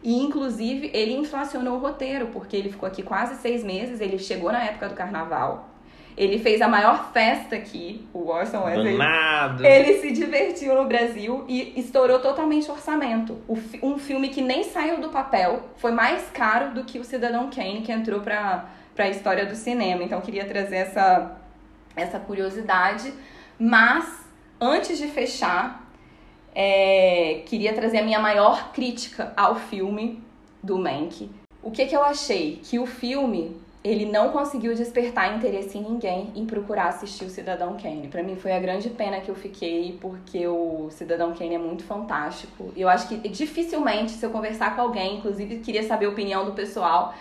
[0.03, 4.51] E inclusive ele inflacionou o roteiro, porque ele ficou aqui quase seis meses, ele chegou
[4.51, 5.69] na época do carnaval.
[6.17, 8.85] Ele fez a maior festa aqui, o Orson Welles.
[8.85, 8.97] Ele,
[9.67, 13.39] ele se divertiu no Brasil e estourou totalmente o orçamento.
[13.83, 17.83] um filme que nem saiu do papel foi mais caro do que o Cidadão Kane,
[17.83, 18.67] que entrou para
[18.99, 20.03] a história do cinema.
[20.03, 21.37] Então, eu queria trazer essa,
[21.97, 23.13] essa curiosidade.
[23.59, 24.27] Mas,
[24.61, 25.87] antes de fechar,
[26.55, 30.23] é, queria trazer a minha maior crítica ao filme
[30.63, 31.31] do Mank.
[31.63, 32.61] O que, que eu achei?
[32.63, 37.79] Que o filme ele não conseguiu despertar interesse em ninguém em procurar assistir o Cidadão
[37.83, 38.09] Kane.
[38.09, 41.83] Para mim foi a grande pena que eu fiquei, porque o Cidadão Kane é muito
[41.85, 42.71] fantástico.
[42.77, 46.45] E eu acho que dificilmente, se eu conversar com alguém, inclusive queria saber a opinião
[46.45, 47.15] do pessoal,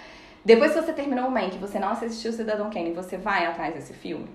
[0.43, 3.45] depois que você terminou o Man, que você não assistiu o Cidadão Kane, você vai
[3.45, 4.27] atrás desse filme?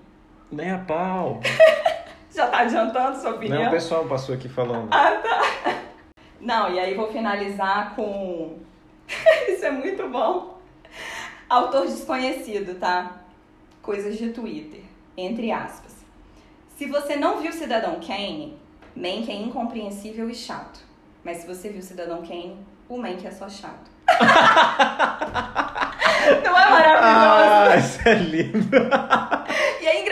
[0.51, 1.39] Nem a pau.
[2.33, 3.61] Já tá adiantando sua opinião?
[3.61, 4.87] Não, o pessoal passou aqui falando.
[4.91, 5.77] Ah, tá.
[6.41, 8.57] Não, e aí vou finalizar com...
[9.47, 10.54] Isso é muito bom
[11.49, 13.21] Autor desconhecido, tá?
[13.81, 14.81] Coisas de Twitter,
[15.15, 15.93] entre aspas.
[16.75, 18.57] Se você não viu Cidadão Kane,
[18.95, 20.79] Mank é incompreensível e chato.
[21.23, 22.57] Mas se você viu Cidadão Kane,
[22.89, 23.91] o Mank é só chato.
[26.43, 27.71] Não é maravilhoso?
[27.71, 28.69] Ah, isso é lindo.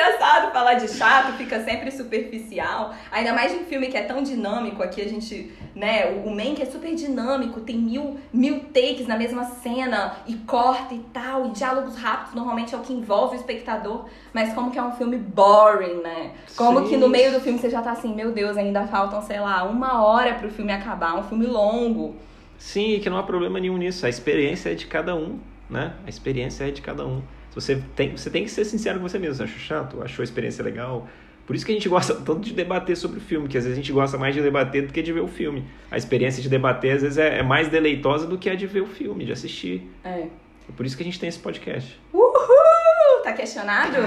[0.04, 2.93] Engraçado falar de chato, fica sempre superficial.
[3.12, 4.84] Ainda mais de um filme que é tão dinâmico.
[4.84, 6.22] Aqui a gente, né?
[6.26, 10.93] O Man que é super dinâmico, tem mil, mil takes na mesma cena e corta
[10.93, 14.06] e tal, e diálogos rápidos normalmente é o que envolve o espectador.
[14.34, 16.32] Mas como que é um filme boring, né?
[16.56, 16.89] Como Sim.
[16.89, 19.64] que no meio do filme você já tá assim, meu Deus, ainda faltam, sei lá,
[19.64, 22.16] uma hora pro filme acabar, um filme longo.
[22.58, 24.06] Sim, que não há problema nenhum nisso.
[24.06, 25.39] A experiência é de cada um,
[25.70, 25.93] né?
[26.06, 27.22] A experiência é de cada um.
[27.54, 29.36] Você tem, você tem que ser sincero com você mesmo.
[29.36, 30.01] Você achou chato?
[30.01, 31.08] Achou a experiência legal?
[31.45, 33.78] Por isso que a gente gosta tanto de debater sobre o filme, que às vezes
[33.78, 35.66] a gente gosta mais de debater do que de ver o filme.
[35.91, 38.82] A experiência de debater, às vezes, é, é mais deleitosa do que a de ver
[38.82, 39.89] o filme, de assistir.
[40.04, 40.10] É.
[40.10, 41.99] é por isso que a gente tem esse podcast.
[42.14, 43.24] Uhul!
[43.24, 43.97] Tá questionado?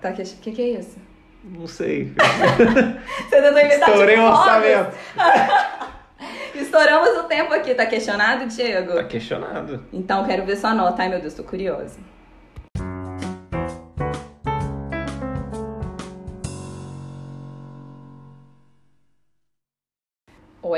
[0.00, 0.22] Tá que...
[0.22, 0.98] que que é isso?
[1.44, 2.12] Não sei.
[2.18, 4.96] Você tentou inventar Estourei o orçamento.
[6.54, 7.74] Estouramos o tempo aqui.
[7.74, 8.94] Tá questionado, Diego?
[8.94, 9.84] Tá questionado.
[9.92, 11.02] Então, quero ver sua nota.
[11.02, 11.98] Ai, meu Deus, tô curiosa.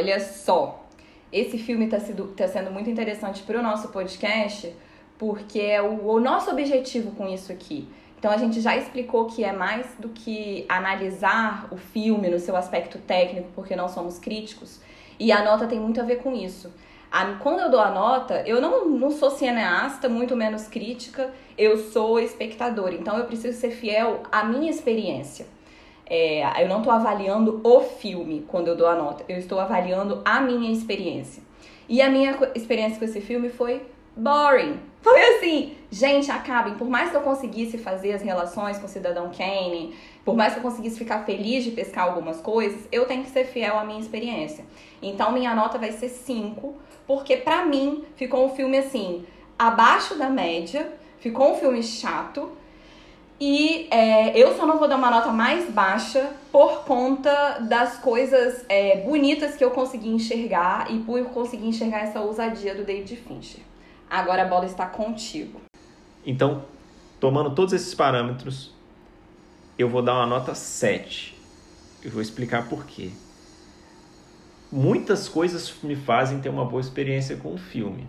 [0.01, 0.87] Olha só,
[1.31, 1.99] esse filme está
[2.35, 4.75] tá sendo muito interessante para o nosso podcast,
[5.19, 7.87] porque é o, o nosso objetivo com isso aqui.
[8.19, 12.57] Então a gente já explicou que é mais do que analisar o filme no seu
[12.57, 14.81] aspecto técnico, porque não somos críticos.
[15.19, 16.73] E a nota tem muito a ver com isso.
[17.13, 21.77] A, quando eu dou a nota, eu não, não sou cineasta, muito menos crítica, eu
[21.77, 22.95] sou espectador.
[22.95, 25.47] Então eu preciso ser fiel à minha experiência.
[26.13, 30.21] É, eu não estou avaliando o filme quando eu dou a nota, eu estou avaliando
[30.25, 31.41] a minha experiência.
[31.89, 33.81] E a minha experiência com esse filme foi
[34.17, 34.79] boring.
[35.01, 36.75] Foi assim, gente, acabem.
[36.75, 39.95] Por mais que eu conseguisse fazer as relações com o Cidadão Kane,
[40.25, 43.45] por mais que eu conseguisse ficar feliz de pescar algumas coisas, eu tenho que ser
[43.45, 44.65] fiel à minha experiência.
[45.01, 46.75] Então minha nota vai ser 5,
[47.07, 49.25] porque pra mim ficou um filme assim,
[49.59, 52.51] abaixo da média, ficou um filme chato,
[53.41, 58.67] e é, eu só não vou dar uma nota mais baixa por conta das coisas
[58.69, 63.63] é, bonitas que eu consegui enxergar e por conseguir enxergar essa ousadia do David Fincher.
[64.11, 65.59] Agora a bola está contigo.
[66.27, 66.65] Então,
[67.19, 68.75] tomando todos esses parâmetros,
[69.79, 71.35] eu vou dar uma nota 7.
[72.03, 73.11] Eu vou explicar por quê.
[74.71, 78.07] Muitas coisas me fazem ter uma boa experiência com o filme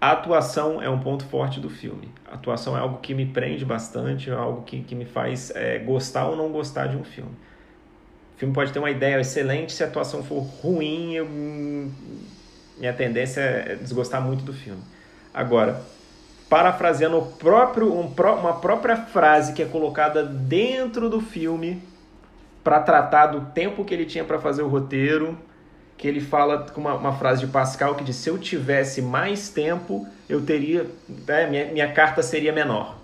[0.00, 2.08] a atuação é um ponto forte do filme.
[2.30, 5.78] A atuação é algo que me prende bastante, é algo que, que me faz é,
[5.78, 7.32] gostar ou não gostar de um filme.
[8.34, 11.26] O filme pode ter uma ideia excelente, se a atuação for ruim, eu,
[12.78, 14.80] minha tendência é desgostar muito do filme.
[15.34, 15.82] Agora,
[16.48, 21.82] parafraseando próprio, um, uma própria frase que é colocada dentro do filme
[22.64, 25.38] para tratar do tempo que ele tinha para fazer o roteiro,
[26.00, 29.50] que ele fala com uma, uma, frase de Pascal que diz: se eu tivesse mais
[29.50, 30.86] tempo, eu teria,
[31.28, 32.96] né, minha, minha carta seria menor.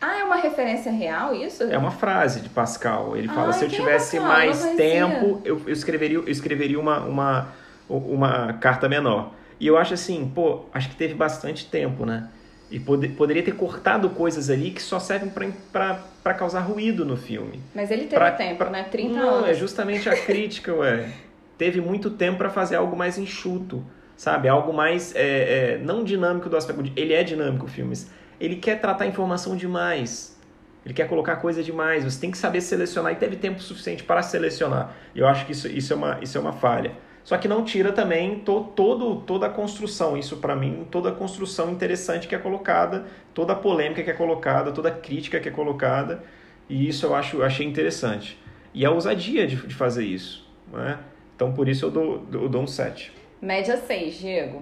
[0.00, 1.64] Ah, é uma referência real isso?
[1.64, 3.14] É uma frase de Pascal.
[3.14, 7.00] Ele fala: Ai, se eu tivesse é mais tempo, eu, eu, escreveria, eu escreveria uma,
[7.00, 7.48] uma,
[7.86, 9.34] uma carta menor.
[9.60, 12.28] E eu acho assim, pô, acho que teve bastante tempo, né?
[12.70, 15.30] E pod poderia ter cortado coisas ali que só servem
[15.72, 17.60] para causar ruído no filme.
[17.74, 18.70] Mas ele teve pra, tempo, pra...
[18.70, 18.84] né?
[18.84, 19.50] 30 Não, anos.
[19.50, 21.10] é justamente a crítica, ué
[21.58, 23.84] teve muito tempo para fazer algo mais enxuto,
[24.16, 24.48] sabe?
[24.48, 26.90] Algo mais, é, é, não dinâmico do aspecto.
[26.96, 27.94] Ele é dinâmico o filme,
[28.40, 30.38] ele quer tratar informação demais.
[30.84, 32.04] Ele quer colocar coisa demais.
[32.04, 34.94] Você tem que saber selecionar e teve tempo suficiente para selecionar.
[35.14, 36.92] Eu acho que isso, isso, é, uma, isso é uma falha.
[37.24, 40.16] Só que não tira também to, todo, toda a construção.
[40.16, 43.04] Isso, para mim, toda a construção interessante que é colocada,
[43.34, 46.22] toda a polêmica que é colocada, toda a crítica que é colocada.
[46.70, 48.38] E isso eu acho, achei interessante.
[48.72, 50.48] E a ousadia de, de fazer isso.
[50.72, 50.98] Né?
[51.38, 53.12] Então por isso eu dou, eu dou um 7.
[53.40, 54.60] Média 6, Diego.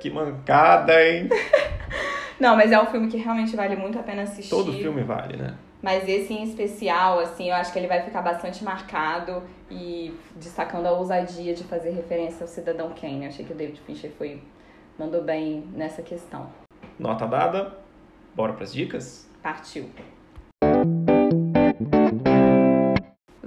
[0.00, 1.28] Que mancada, hein?
[2.40, 4.50] Não, mas é um filme que realmente vale muito a pena assistir.
[4.50, 5.54] Todo filme vale, né?
[5.80, 10.86] Mas esse em especial, assim, eu acho que ele vai ficar bastante marcado e destacando
[10.86, 13.22] a ousadia de fazer referência ao Cidadão Kane.
[13.22, 14.42] Eu achei que o David Fincher foi
[14.98, 16.48] mandou bem nessa questão.
[16.98, 17.78] Nota dada.
[18.34, 19.30] Bora para as dicas?
[19.40, 19.88] Partiu.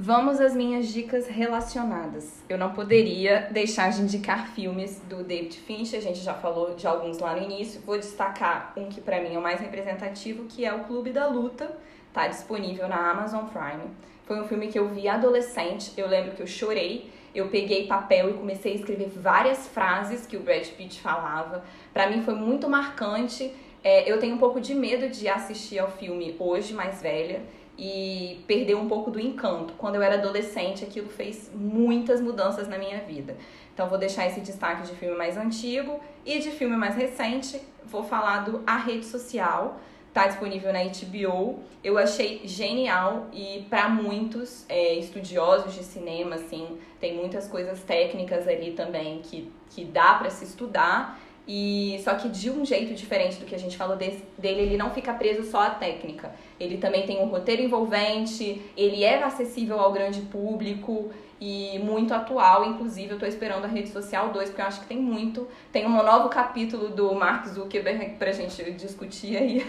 [0.04, 2.44] Vamos às minhas dicas relacionadas.
[2.50, 6.88] Eu não poderia deixar de indicar filmes do David Fincher, a gente já falou de
[6.88, 7.80] alguns lá no início.
[7.82, 11.28] Vou destacar um que para mim é o mais representativo, que é o Clube da
[11.28, 11.78] Luta.
[12.12, 13.92] Tá disponível na Amazon Prime.
[14.26, 17.12] Foi um filme que eu vi adolescente, eu lembro que eu chorei.
[17.36, 21.64] Eu peguei papel e comecei a escrever várias frases que o Brad Pitt falava.
[21.94, 23.54] Para mim foi muito marcante.
[23.84, 28.44] É, eu tenho um pouco de medo de assistir ao filme hoje, mais velha e
[28.46, 29.74] perdeu um pouco do encanto.
[29.76, 33.36] Quando eu era adolescente, aquilo fez muitas mudanças na minha vida.
[33.74, 38.04] Então vou deixar esse destaque de filme mais antigo e de filme mais recente, vou
[38.04, 39.80] falar do A Rede Social,
[40.14, 41.60] tá disponível na HBO.
[41.84, 48.48] Eu achei genial e para muitos é, estudiosos de cinema, assim, tem muitas coisas técnicas
[48.48, 51.20] ali também que, que dá para se estudar.
[51.48, 54.92] E só que de um jeito diferente do que a gente falou dele, ele não
[54.92, 56.32] fica preso só à técnica.
[56.60, 62.64] Ele também tem um roteiro envolvente, ele é acessível ao grande público e muito atual.
[62.66, 65.48] Inclusive, eu tô esperando a rede social 2, porque eu acho que tem muito.
[65.72, 69.66] Tem um novo capítulo do Mark Zuckerberg pra gente discutir aí.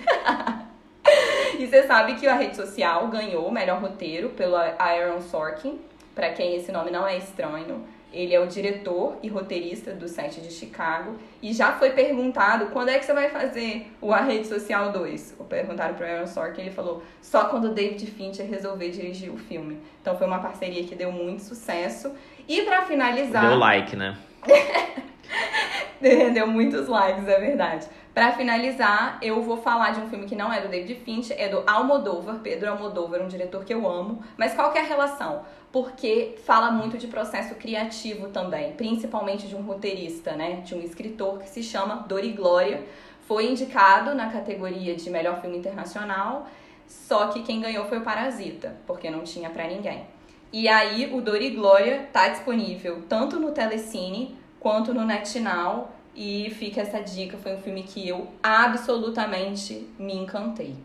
[1.59, 5.81] e você sabe que a rede social ganhou o melhor roteiro pelo Aaron Sorkin.
[6.15, 7.83] Para quem esse nome não é estranho,
[8.13, 11.17] ele é o diretor e roteirista do set de Chicago.
[11.41, 15.37] E já foi perguntado quando é que você vai fazer o A Rede Social 2.
[15.49, 19.37] Perguntaram para o Aaron Sorkin ele falou só quando o David Fincher resolver dirigir o
[19.37, 19.79] filme.
[20.01, 22.13] Então foi uma parceria que deu muito sucesso.
[22.49, 23.49] E para finalizar.
[23.49, 24.17] Deu like, né?
[26.35, 27.87] deu muitos likes, é verdade.
[28.13, 31.49] Para finalizar, eu vou falar de um filme que não é do David Fincher, é
[31.49, 34.23] do Almodóvar, Pedro Almodóvar, um diretor que eu amo.
[34.37, 35.43] Mas qual que é a relação?
[35.71, 40.61] Porque fala muito de processo criativo também, principalmente de um roteirista, né?
[40.63, 42.85] De um escritor que se chama Dori Glória.
[43.27, 46.47] Foi indicado na categoria de melhor filme internacional,
[46.87, 50.05] só que quem ganhou foi o Parasita, porque não tinha para ninguém.
[50.53, 56.83] E aí o Dori Glória tá disponível tanto no Telecine quanto no NetNow e fica
[56.83, 60.77] essa dica, foi um filme que eu absolutamente me encantei.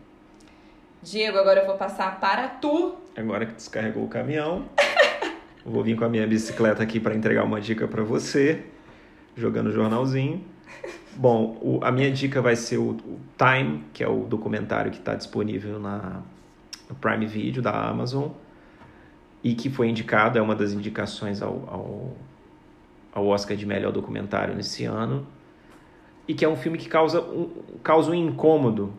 [1.02, 2.96] Diego, agora eu vou passar para tu.
[3.14, 4.64] Agora que descarregou o caminhão,
[5.64, 8.64] vou vir com a minha bicicleta aqui para entregar uma dica para você,
[9.36, 10.42] jogando jornalzinho.
[11.14, 14.98] Bom, o, a minha dica vai ser o, o, Time, que é o documentário que
[14.98, 16.22] está disponível na,
[16.88, 18.30] no Prime Video da Amazon
[19.42, 22.16] e que foi indicado, é uma das indicações ao, ao
[23.18, 25.26] ao Oscar de melhor documentário nesse ano
[26.26, 27.48] e que é um filme que causa um,
[27.82, 28.92] causa um incômodo.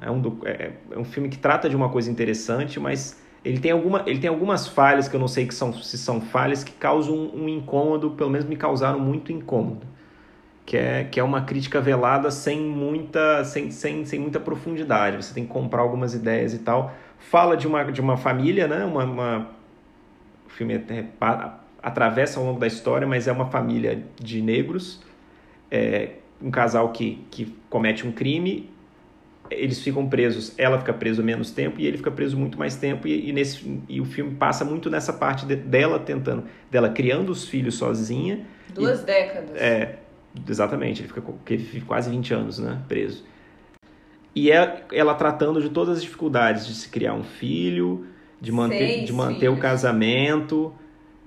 [0.00, 3.70] É um, é, é um filme que trata de uma coisa interessante, mas ele tem,
[3.70, 6.72] alguma, ele tem algumas falhas que eu não sei que são, se são falhas que
[6.72, 9.86] causam um, um incômodo, pelo menos me causaram muito incômodo.
[10.66, 15.22] Que é, que é uma crítica velada sem muita, sem, sem, sem muita profundidade.
[15.22, 16.92] Você tem que comprar algumas ideias e tal.
[17.18, 18.82] Fala de uma, de uma família, né?
[18.82, 19.50] Uma, uma,
[20.54, 21.04] filme é,
[21.82, 25.02] atravessa ao longo da história, mas é uma família de negros,
[25.70, 28.70] é, um casal que, que comete um crime,
[29.50, 33.06] eles ficam presos, ela fica presa menos tempo e ele fica preso muito mais tempo
[33.06, 37.30] e, e nesse, e o filme passa muito nessa parte de, dela tentando, dela criando
[37.30, 38.46] os filhos sozinha.
[38.72, 39.56] Duas e, décadas.
[39.56, 39.96] É,
[40.48, 43.24] exatamente, ele fica, ele fica quase 20 anos, né, preso.
[44.34, 48.06] E é ela tratando de todas as dificuldades de se criar um filho,
[48.44, 50.72] de manter, de manter o casamento,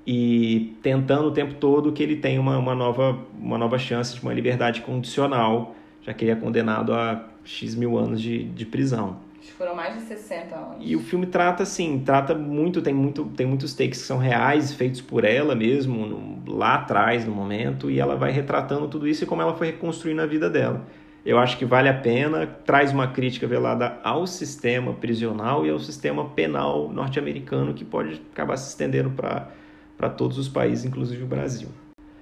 [0.05, 4.21] e tentando o tempo todo que ele tenha uma, uma, nova, uma nova chance de
[4.21, 9.17] uma liberdade condicional, já que ele é condenado a X mil anos de, de prisão.
[9.57, 10.77] Foram mais de 60 anos.
[10.79, 14.71] E o filme trata, assim, trata muito, tem, muito, tem muitos takes que são reais,
[14.73, 19.23] feitos por ela mesmo, no, lá atrás, no momento, e ela vai retratando tudo isso
[19.23, 20.85] e como ela foi reconstruindo a vida dela.
[21.27, 25.77] Eu acho que vale a pena, traz uma crítica velada ao sistema prisional e ao
[25.77, 31.67] sistema penal norte-americano, que pode acabar se estendendo para todos os países, inclusive o Brasil.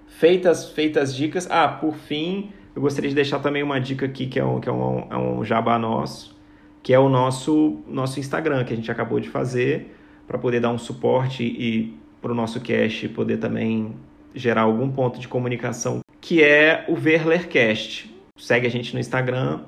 [0.07, 1.47] Feitas, feitas dicas.
[1.51, 4.67] Ah, por fim, eu gostaria de deixar também uma dica aqui que é um, que
[4.67, 6.35] é um, é um jabá nosso,
[6.81, 9.95] que é o nosso, nosso Instagram, que a gente acabou de fazer,
[10.25, 13.93] para poder dar um suporte e para o nosso cast poder também
[14.33, 18.14] gerar algum ponto de comunicação, que é o Verlercast.
[18.37, 19.65] Segue a gente no Instagram.